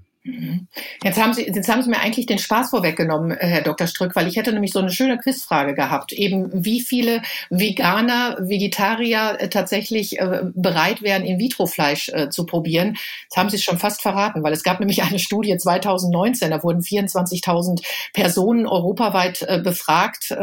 [1.02, 3.86] Jetzt haben, Sie, jetzt haben Sie mir eigentlich den Spaß vorweggenommen, äh, Herr Dr.
[3.86, 6.12] Strück, weil ich hätte nämlich so eine schöne Quizfrage gehabt.
[6.12, 12.96] Eben, wie viele Veganer, Vegetarier äh, tatsächlich äh, bereit wären, In-vitro-Fleisch zu probieren.
[13.24, 16.62] Jetzt haben Sie es schon fast verraten, weil es gab nämlich eine Studie 2019, da
[16.62, 20.34] wurden 24.000 Personen europaweit befragt.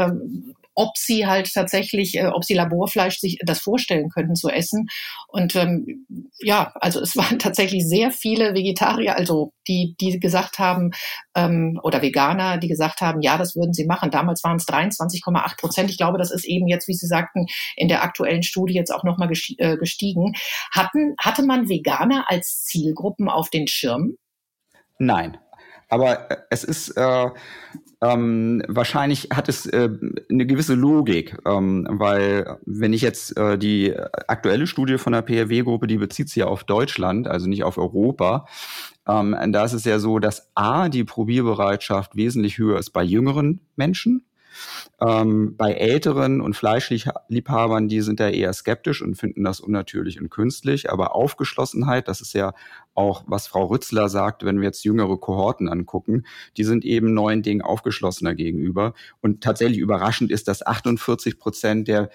[0.76, 4.88] Ob sie halt tatsächlich, äh, ob sie Laborfleisch sich das vorstellen könnten zu essen.
[5.28, 6.06] Und ähm,
[6.40, 10.92] ja, also es waren tatsächlich sehr viele Vegetarier, also die, die gesagt haben,
[11.36, 14.12] ähm, oder Veganer, die gesagt haben, ja, das würden sie machen.
[14.12, 15.90] Damals waren es 23,8 Prozent.
[15.90, 19.04] Ich glaube, das ist eben jetzt, wie Sie sagten, in der aktuellen Studie jetzt auch
[19.04, 20.34] nochmal äh, gestiegen.
[20.72, 24.18] Hatten, hatte man Veganer als Zielgruppen auf den Schirm?
[25.00, 25.38] Nein.
[25.90, 27.30] Aber äh, es ist äh,
[28.14, 29.90] ähm, wahrscheinlich hat es äh,
[30.30, 33.94] eine gewisse Logik, ähm, weil wenn ich jetzt äh, die
[34.28, 38.46] aktuelle Studie von der PRW-Gruppe, die bezieht sich ja auf Deutschland, also nicht auf Europa,
[39.08, 43.62] ähm, da ist es ja so, dass A, die Probierbereitschaft wesentlich höher ist bei jüngeren
[43.76, 44.26] Menschen.
[45.02, 50.30] Ähm, bei Älteren und Fleischliebhabern, die sind da eher skeptisch und finden das unnatürlich und
[50.30, 50.92] künstlich.
[50.92, 52.54] Aber Aufgeschlossenheit, das ist ja
[52.94, 56.26] auch, was Frau Rützler sagt, wenn wir jetzt jüngere Kohorten angucken,
[56.58, 58.94] die sind eben neuen Dingen aufgeschlossener gegenüber.
[59.22, 62.10] Und tatsächlich überraschend ist, dass 48 Prozent der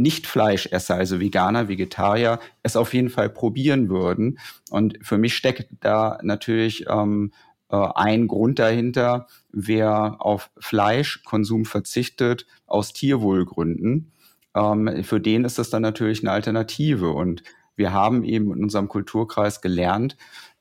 [0.00, 4.38] nicht-Fleischesser, also Veganer, Vegetarier, es auf jeden Fall probieren würden.
[4.70, 12.46] Und für mich steckt da natürlich ähm, äh, ein Grund dahinter, wer auf Fleischkonsum verzichtet
[12.66, 14.12] aus Tierwohlgründen,
[14.54, 17.10] ähm, für den ist das dann natürlich eine Alternative.
[17.10, 17.42] Und
[17.76, 20.16] wir haben eben in unserem Kulturkreis gelernt,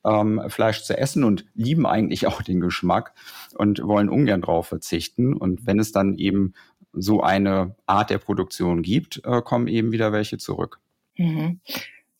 [0.05, 3.13] ähm, Fleisch zu essen und lieben eigentlich auch den Geschmack
[3.55, 5.33] und wollen ungern drauf verzichten.
[5.33, 6.53] Und wenn es dann eben
[6.93, 10.79] so eine Art der Produktion gibt, äh, kommen eben wieder welche zurück.
[11.17, 11.59] Mhm.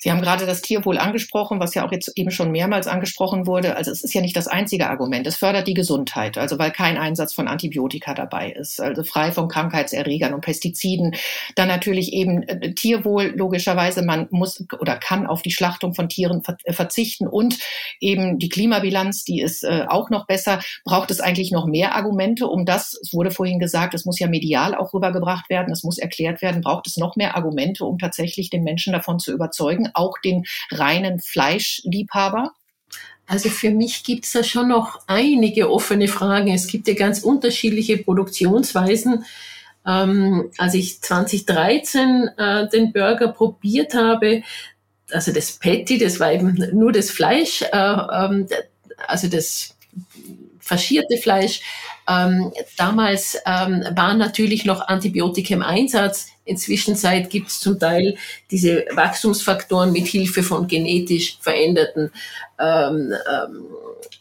[0.02, 3.76] Sie haben gerade das Tierwohl angesprochen, was ja auch jetzt eben schon mehrmals angesprochen wurde.
[3.76, 5.28] Also es ist ja nicht das einzige Argument.
[5.28, 9.50] Es fördert die Gesundheit, also weil kein Einsatz von Antibiotika dabei ist, also frei von
[9.50, 11.16] Krankheitserregern und Pestiziden.
[11.56, 16.44] Dann natürlich eben äh, Tierwohl, logischerweise, man muss oder kann auf die Schlachtung von Tieren
[16.64, 17.60] äh, verzichten und
[18.00, 20.62] eben die Klimabilanz, die ist äh, auch noch besser.
[20.86, 24.28] Braucht es eigentlich noch mehr Argumente, um das, es wurde vorhin gesagt, es muss ja
[24.28, 28.50] medial auch rübergebracht werden, es muss erklärt werden, braucht es noch mehr Argumente, um tatsächlich
[28.50, 32.52] den Menschen davon zu überzeugen, auch den reinen Fleischliebhaber?
[33.30, 36.52] Also für mich gibt es da schon noch einige offene Fragen.
[36.52, 39.24] Es gibt ja ganz unterschiedliche Produktionsweisen.
[39.86, 44.42] Ähm, als ich 2013 äh, den Burger probiert habe,
[45.12, 48.48] also das Patty, das war eben nur das Fleisch, äh, ähm,
[49.08, 49.76] also das
[50.60, 51.62] faschierte Fleisch.
[52.10, 56.28] Ähm, damals ähm, waren natürlich noch Antibiotika im Einsatz.
[56.44, 56.98] Inzwischen
[57.30, 58.18] gibt es zum Teil
[58.50, 62.12] diese Wachstumsfaktoren mit Hilfe von genetisch veränderten
[62.60, 63.66] ähm, ähm,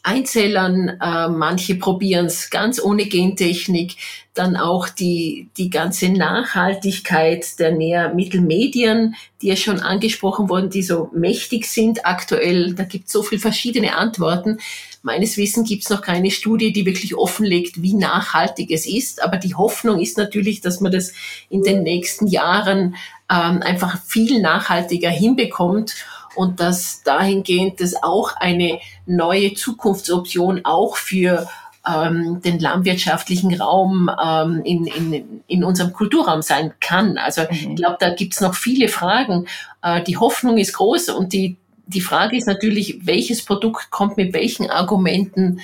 [0.02, 0.88] Einzellern.
[1.00, 3.96] Äh, manche probieren es ganz ohne Gentechnik.
[4.34, 11.10] Dann auch die, die ganze Nachhaltigkeit der Nährmittelmedien, die ja schon angesprochen wurden, die so
[11.12, 12.74] mächtig sind aktuell.
[12.74, 14.58] Da gibt es so viele verschiedene Antworten.
[15.02, 19.22] Meines Wissens gibt es noch keine Studie, die wirklich offenlegt, wie nachhaltig es ist.
[19.22, 21.12] Aber die Hoffnung ist natürlich, dass man das
[21.50, 22.94] in den nächsten Jahren
[23.30, 25.94] ähm, einfach viel nachhaltiger hinbekommt
[26.38, 31.48] und dass dahingehend das auch eine neue Zukunftsoption auch für
[31.84, 37.18] ähm, den landwirtschaftlichen Raum ähm, in, in, in unserem Kulturraum sein kann.
[37.18, 37.48] Also mhm.
[37.50, 39.46] ich glaube, da gibt es noch viele Fragen.
[39.82, 44.32] Äh, die Hoffnung ist groß und die, die Frage ist natürlich, welches Produkt kommt mit
[44.32, 45.60] welchen Argumenten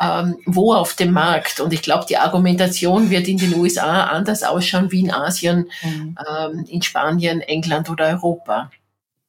[0.00, 1.58] ähm, wo auf dem Markt.
[1.58, 6.16] Und ich glaube, die Argumentation wird in den USA anders ausschauen wie in Asien, mhm.
[6.28, 8.70] ähm, in Spanien, England oder Europa.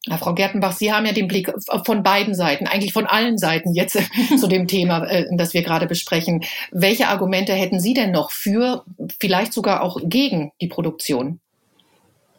[0.10, 1.52] Ja, Frau Gertenbach, Sie haben ja den Blick
[1.86, 3.98] von beiden Seiten, eigentlich von allen Seiten jetzt
[4.40, 6.44] zu dem Thema, äh, das wir gerade besprechen.
[6.72, 8.84] Welche Argumente hätten Sie denn noch für,
[9.20, 11.40] vielleicht sogar auch gegen die Produktion?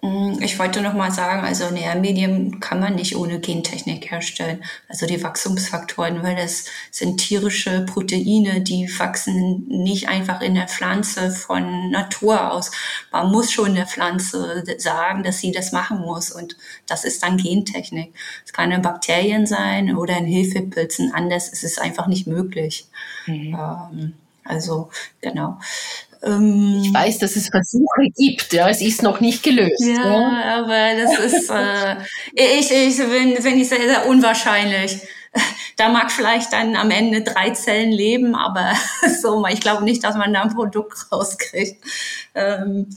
[0.02, 4.64] Mm, ich wollte noch mal sagen, also Nährmedien kann man nicht ohne Gentechnik herstellen.
[4.88, 11.30] Also die Wachstumsfaktoren, weil das sind tierische Proteine, die wachsen nicht einfach in der Pflanze
[11.30, 12.70] von Natur aus.
[13.12, 17.36] Man muss schon der Pflanze sagen, dass sie das machen muss und das ist dann
[17.36, 18.14] Gentechnik.
[18.44, 21.12] Es kann in Bakterien sein oder in Hilfepilzen.
[21.12, 22.86] Anders ist es einfach nicht möglich.
[23.26, 23.54] Mhm.
[23.54, 24.12] Ähm,
[24.44, 24.88] also
[25.20, 25.58] genau.
[26.22, 29.80] Ähm, ich weiß, dass es Versuche gibt, ja, es ist noch nicht gelöst.
[29.80, 30.58] Ja, ja.
[30.58, 31.96] aber das ist, äh,
[32.34, 35.00] ich, ich finde find ich sehr, sehr unwahrscheinlich.
[35.76, 38.72] Da mag vielleicht dann am Ende drei Zellen leben, aber
[39.22, 41.82] so, ich glaube nicht, dass man da ein Produkt rauskriegt.
[42.34, 42.88] Ähm,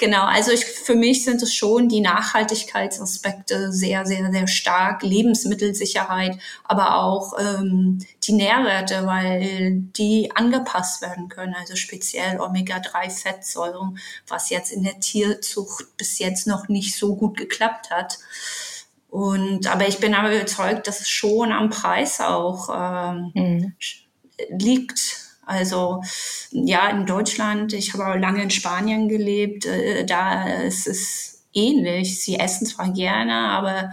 [0.00, 6.38] Genau, also ich, für mich sind es schon die Nachhaltigkeitsaspekte sehr, sehr, sehr stark, Lebensmittelsicherheit,
[6.64, 14.72] aber auch ähm, die Nährwerte, weil die angepasst werden können, also speziell Omega-3-Fettsäuren, was jetzt
[14.72, 18.20] in der Tierzucht bis jetzt noch nicht so gut geklappt hat.
[19.10, 23.74] Und aber ich bin aber überzeugt, dass es schon am Preis auch ähm, mhm.
[24.48, 26.02] liegt also
[26.52, 32.22] ja, in Deutschland, ich habe auch lange in Spanien gelebt, äh, da ist es ähnlich.
[32.22, 33.90] Sie essen zwar gerne, aber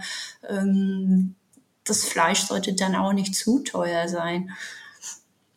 [0.48, 1.34] ähm,
[1.84, 4.50] das Fleisch sollte dann auch nicht zu teuer sein.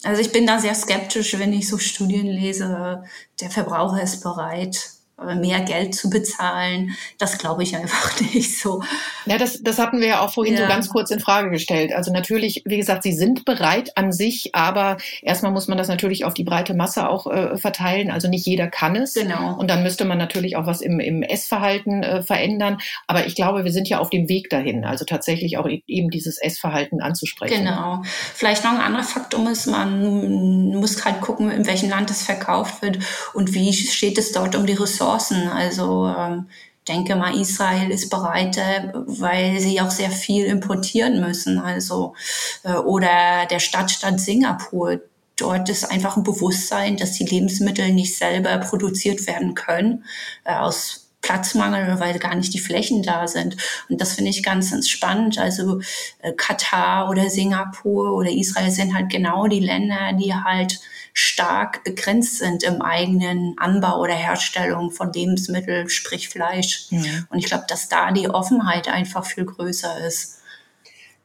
[0.03, 3.03] Also ich bin da sehr skeptisch, wenn ich so Studien lese,
[3.39, 4.93] der Verbraucher ist bereit,
[5.35, 8.81] mehr Geld zu bezahlen, das glaube ich einfach nicht so.
[9.25, 10.61] Ja, das, das hatten wir ja auch vorhin ja.
[10.61, 11.93] so ganz kurz in Frage gestellt.
[11.93, 16.25] Also natürlich, wie gesagt, sie sind bereit an sich, aber erstmal muss man das natürlich
[16.25, 18.09] auf die breite Masse auch äh, verteilen.
[18.09, 19.13] Also nicht jeder kann es.
[19.13, 19.55] Genau.
[19.57, 22.77] Und dann müsste man natürlich auch was im, im Essverhalten äh, verändern.
[23.07, 24.85] Aber ich glaube, wir sind ja auf dem Weg dahin.
[24.85, 27.65] Also tatsächlich auch e-, eben dieses Essverhalten anzusprechen.
[27.65, 28.01] Genau.
[28.33, 32.81] Vielleicht noch ein anderer Faktum ist, man muss halt gucken, in welchem Land es verkauft
[32.81, 32.99] wird
[33.33, 35.10] und wie steht es dort um die Ressourcen.
[35.49, 36.47] Also ähm,
[36.87, 41.59] denke mal, Israel ist bereit, äh, weil sie auch sehr viel importieren müssen.
[41.59, 42.15] Also
[42.63, 44.99] äh, oder der Stadtstaat Singapur.
[45.37, 50.05] Dort ist einfach ein Bewusstsein, dass die Lebensmittel nicht selber produziert werden können
[50.43, 53.55] äh, aus Platzmangel, weil gar nicht die Flächen da sind.
[53.89, 55.37] Und das finde ich ganz, ganz spannend.
[55.37, 55.79] Also
[56.21, 60.79] äh, Katar oder Singapur oder Israel sind halt genau die Länder, die halt
[61.13, 66.87] stark begrenzt sind im eigenen Anbau oder Herstellung von Lebensmitteln, sprich Fleisch.
[66.89, 67.27] Mhm.
[67.29, 70.41] Und ich glaube, dass da die Offenheit einfach viel größer ist.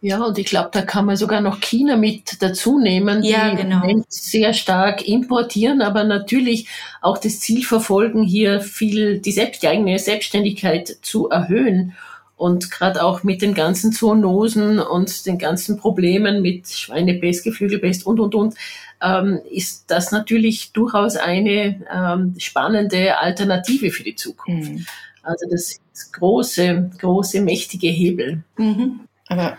[0.03, 3.55] Ja, und ich glaube, da kann man sogar noch China mit dazu nehmen, die ja,
[3.55, 3.83] genau.
[4.09, 6.69] sehr stark importieren, aber natürlich
[7.01, 11.95] auch das Ziel verfolgen, hier viel die, selbst, die eigene Selbstständigkeit zu erhöhen.
[12.37, 18.21] Und gerade auch mit den ganzen Zoonosen und den ganzen Problemen mit Schweinepest, Geflügelpest und,
[18.21, 18.55] und, und,
[19.03, 24.71] ähm, ist das natürlich durchaus eine ähm, spannende Alternative für die Zukunft.
[24.71, 24.87] Mhm.
[25.23, 28.43] Also das ist große, große, mächtige Hebel.
[28.57, 29.01] Mhm.
[29.29, 29.59] Aber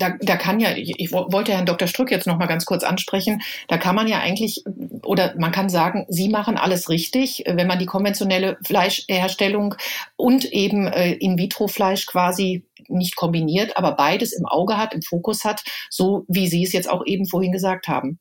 [0.00, 1.86] da, da kann ja, ich, wollte Herrn Dr.
[1.86, 4.64] Strück jetzt noch mal ganz kurz ansprechen, da kann man ja eigentlich,
[5.04, 9.74] oder man kann sagen, Sie machen alles richtig, wenn man die konventionelle Fleischherstellung
[10.16, 15.62] und eben äh, In-vitro-Fleisch quasi nicht kombiniert, aber beides im Auge hat, im Fokus hat,
[15.90, 18.18] so wie Sie es jetzt auch eben vorhin gesagt haben.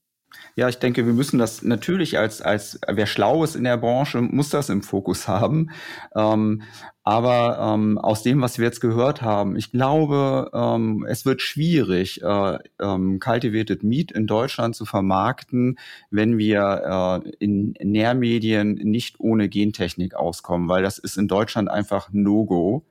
[0.55, 4.21] Ja, ich denke, wir müssen das natürlich als, als wer schlau ist in der Branche,
[4.21, 5.71] muss das im Fokus haben.
[6.15, 6.63] Ähm,
[7.03, 12.21] aber ähm, aus dem, was wir jetzt gehört haben, ich glaube, ähm, es wird schwierig,
[12.21, 15.79] äh, ähm, Cultivated Meat in Deutschland zu vermarkten,
[16.11, 22.09] wenn wir äh, in Nährmedien nicht ohne Gentechnik auskommen, weil das ist in Deutschland einfach
[22.11, 22.83] No-Go.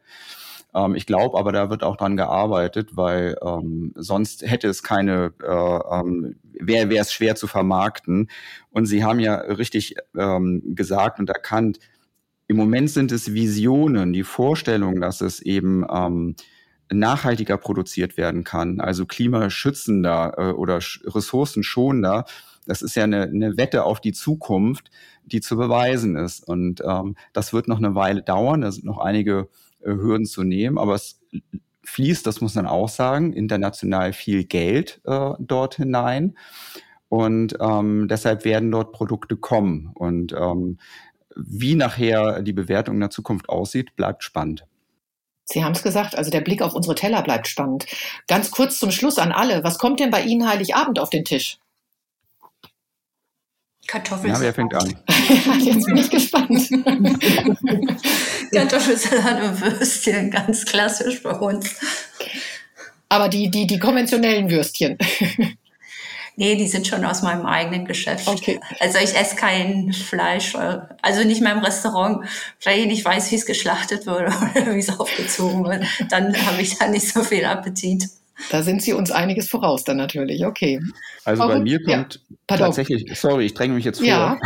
[0.74, 5.32] Ähm, ich glaube aber, da wird auch dran gearbeitet, weil ähm, sonst hätte es keine,
[5.42, 5.46] äh,
[6.00, 8.28] ähm, wäre es schwer zu vermarkten.
[8.70, 11.78] Und Sie haben ja richtig ähm, gesagt und erkannt,
[12.46, 16.34] im Moment sind es Visionen, die Vorstellung, dass es eben ähm,
[16.90, 22.24] nachhaltiger produziert werden kann, also klimaschützender äh, oder ressourcenschonender.
[22.66, 24.90] Das ist ja eine, eine Wette auf die Zukunft,
[25.24, 26.46] die zu beweisen ist.
[26.46, 28.62] Und ähm, das wird noch eine Weile dauern.
[28.62, 29.48] Da sind noch einige
[29.83, 31.20] Hürden zu nehmen, aber es
[31.85, 36.37] fließt, das muss man auch sagen, international viel Geld äh, dort hinein.
[37.09, 39.91] Und ähm, deshalb werden dort Produkte kommen.
[39.95, 40.79] Und ähm,
[41.35, 44.66] wie nachher die Bewertung in der Zukunft aussieht, bleibt spannend.
[45.45, 47.87] Sie haben es gesagt, also der Blick auf unsere Teller bleibt spannend.
[48.26, 49.64] Ganz kurz zum Schluss an alle.
[49.64, 51.59] Was kommt denn bei Ihnen Heiligabend auf den Tisch?
[53.89, 54.36] Kartoffelsalat.
[54.36, 54.95] Ja, wer fängt an?
[55.61, 56.68] Jetzt bin ich gespannt.
[58.53, 61.74] Kartoffelsalat und Würstchen, ganz klassisch bei uns.
[63.09, 64.99] Aber die, die, die konventionellen Würstchen.
[66.36, 68.28] Nee, die sind schon aus meinem eigenen Geschäft.
[68.28, 68.61] Okay.
[68.78, 72.28] Also ich esse kein Fleisch, also nicht mehr im Restaurant.
[72.59, 75.84] Vielleicht nicht weiß, wie es geschlachtet wurde oder wie es aufgezogen wird.
[76.11, 78.09] Dann habe ich da nicht so viel Appetit.
[78.51, 80.80] Da sind Sie uns einiges voraus dann natürlich, okay.
[81.24, 82.57] Also Auch bei mir kommt ja.
[82.57, 84.07] tatsächlich, sorry, ich dränge mich jetzt vor.
[84.07, 84.39] Ja.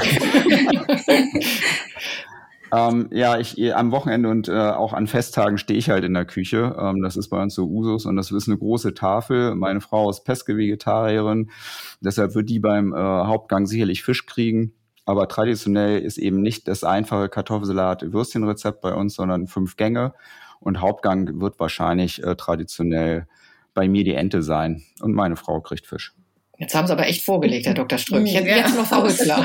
[2.89, 6.25] ähm, ja, ich am Wochenende und äh, auch an Festtagen stehe ich halt in der
[6.25, 6.75] Küche.
[6.79, 9.55] Ähm, das ist bei uns so Usus und das ist eine große Tafel.
[9.55, 11.51] Meine Frau ist Pesque-Vegetarierin,
[12.01, 14.73] deshalb wird die beim äh, Hauptgang sicherlich Fisch kriegen.
[15.05, 20.15] Aber traditionell ist eben nicht das einfache Kartoffelsalat-Würstchenrezept bei uns, sondern fünf Gänge.
[20.61, 23.27] Und Hauptgang wird wahrscheinlich äh, traditionell
[23.75, 26.15] bei mir die Ente sein und meine Frau kriegt Fisch.
[26.63, 27.99] Jetzt haben Sie aber echt vorgelegt, Herr Dr.
[27.99, 28.25] Ström.
[28.25, 28.57] Jetzt, ja.
[28.59, 29.45] jetzt noch Rüssler.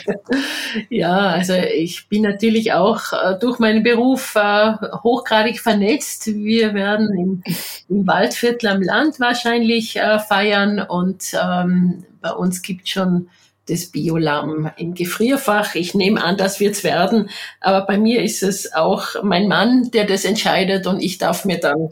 [0.90, 4.72] ja, also ich bin natürlich auch äh, durch meinen Beruf äh,
[5.02, 6.26] hochgradig vernetzt.
[6.26, 7.42] Wir werden im,
[7.88, 13.30] im Waldviertel am Land wahrscheinlich äh, feiern und ähm, bei uns gibt schon
[13.68, 15.74] das Biolamm im Gefrierfach.
[15.74, 17.30] Ich nehme an, das wird's werden.
[17.60, 21.58] Aber bei mir ist es auch mein Mann, der das entscheidet und ich darf mir
[21.58, 21.88] dann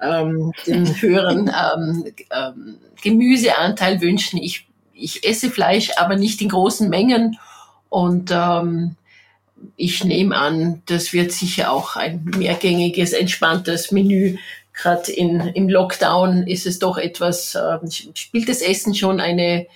[0.00, 4.38] ähm, den höheren ähm, ähm, Gemüseanteil wünschen.
[4.38, 7.38] Ich, ich esse Fleisch, aber nicht in großen Mengen.
[7.88, 8.96] Und ähm,
[9.76, 14.36] ich nehme an, das wird sicher auch ein mehrgängiges, entspanntes Menü.
[14.72, 17.78] Gerade im Lockdown ist es doch etwas, äh,
[18.14, 19.66] spielt das Essen schon eine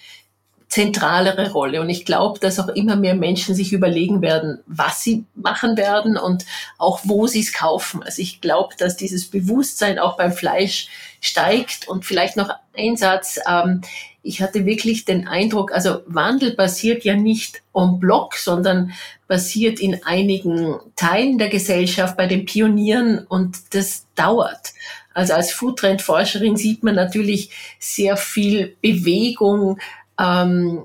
[0.72, 1.82] zentralere Rolle.
[1.82, 6.16] Und ich glaube, dass auch immer mehr Menschen sich überlegen werden, was sie machen werden
[6.16, 6.46] und
[6.78, 8.02] auch wo sie es kaufen.
[8.02, 10.88] Also ich glaube, dass dieses Bewusstsein auch beim Fleisch
[11.20, 11.88] steigt.
[11.88, 13.38] Und vielleicht noch ein Satz.
[13.46, 13.82] Ähm,
[14.22, 18.92] ich hatte wirklich den Eindruck, also Wandel passiert ja nicht en bloc, sondern
[19.28, 24.72] passiert in einigen Teilen der Gesellschaft bei den Pionieren und das dauert.
[25.12, 29.78] Also als Foodtrend-Forscherin sieht man natürlich sehr viel Bewegung.
[30.18, 30.82] Ähm,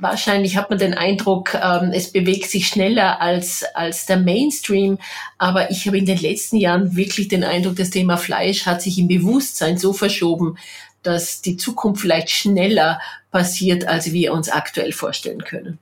[0.00, 4.98] wahrscheinlich hat man den Eindruck, ähm, es bewegt sich schneller als, als der Mainstream.
[5.38, 8.98] Aber ich habe in den letzten Jahren wirklich den Eindruck, das Thema Fleisch hat sich
[8.98, 10.56] im Bewusstsein so verschoben,
[11.02, 13.00] dass die Zukunft vielleicht schneller
[13.30, 15.78] passiert, als wir uns aktuell vorstellen können.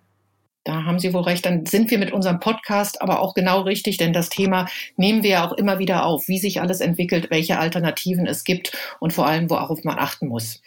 [0.65, 1.47] Da haben Sie wohl recht.
[1.47, 5.31] Dann sind wir mit unserem Podcast aber auch genau richtig, denn das Thema nehmen wir
[5.31, 9.27] ja auch immer wieder auf, wie sich alles entwickelt, welche Alternativen es gibt und vor
[9.27, 10.61] allem, worauf man achten muss.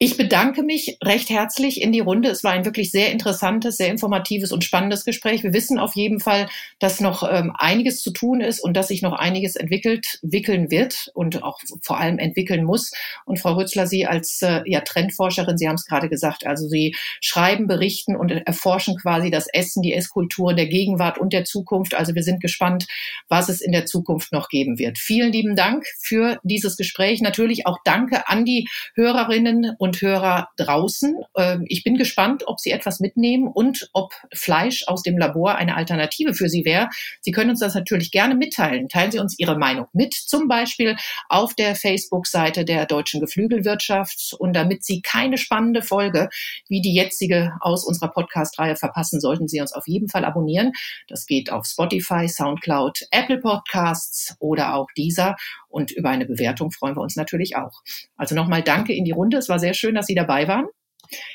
[0.00, 2.28] Ich bedanke mich recht herzlich in die Runde.
[2.28, 5.42] Es war ein wirklich sehr interessantes, sehr informatives und spannendes Gespräch.
[5.42, 9.02] Wir wissen auf jeden Fall, dass noch ähm, einiges zu tun ist und dass sich
[9.02, 12.92] noch einiges entwickelt, wickeln wird und auch vor allem entwickeln muss.
[13.24, 16.94] Und Frau Rützler, Sie als äh, ja, Trendforscherin, Sie haben es gerade gesagt, also Sie
[17.20, 21.96] schreiben, berichten und erforschen quasi das Essen, die Esskultur der Gegenwart und der Zukunft.
[21.96, 22.86] Also wir sind gespannt,
[23.26, 24.96] was es in der Zukunft noch geben wird.
[24.96, 27.20] Vielen lieben Dank für dieses Gespräch.
[27.20, 31.16] Natürlich auch danke an die Hörerinnen und und Hörer draußen.
[31.36, 35.76] Ähm, ich bin gespannt, ob Sie etwas mitnehmen und ob Fleisch aus dem Labor eine
[35.76, 36.88] Alternative für Sie wäre.
[37.20, 38.88] Sie können uns das natürlich gerne mitteilen.
[38.88, 40.96] Teilen Sie uns Ihre Meinung mit, zum Beispiel
[41.28, 44.34] auf der Facebook-Seite der Deutschen Geflügelwirtschaft.
[44.38, 46.28] Und damit Sie keine spannende Folge
[46.68, 50.72] wie die jetzige aus unserer Podcast-Reihe verpassen, sollten Sie uns auf jeden Fall abonnieren.
[51.08, 55.36] Das geht auf Spotify, Soundcloud, Apple Podcasts oder auch dieser.
[55.68, 57.82] Und über eine Bewertung freuen wir uns natürlich auch.
[58.16, 59.36] Also nochmal danke in die Runde.
[59.36, 60.66] Es war sehr schön, dass Sie dabei waren.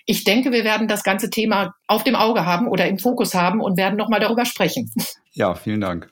[0.06, 3.60] Ich denke, wir werden das ganze Thema auf dem Auge haben oder im Fokus haben
[3.60, 4.92] und werden nochmal darüber sprechen.
[5.32, 6.10] Ja, vielen Dank.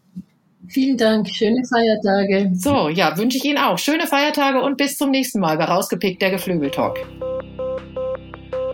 [0.68, 1.28] Vielen Dank.
[1.28, 2.52] Schöne Feiertage.
[2.54, 3.78] So, ja, wünsche ich Ihnen auch.
[3.78, 6.98] Schöne Feiertage und bis zum nächsten Mal bei Rausgepickt, der Geflügeltalk.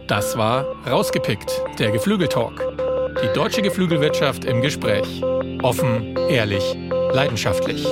[0.08, 2.62] Das war Rausgepickt, der Geflügeltalk.
[3.24, 5.22] Die deutsche Geflügelwirtschaft im Gespräch.
[5.64, 6.64] Offen, ehrlich,
[7.12, 7.86] leidenschaftlich.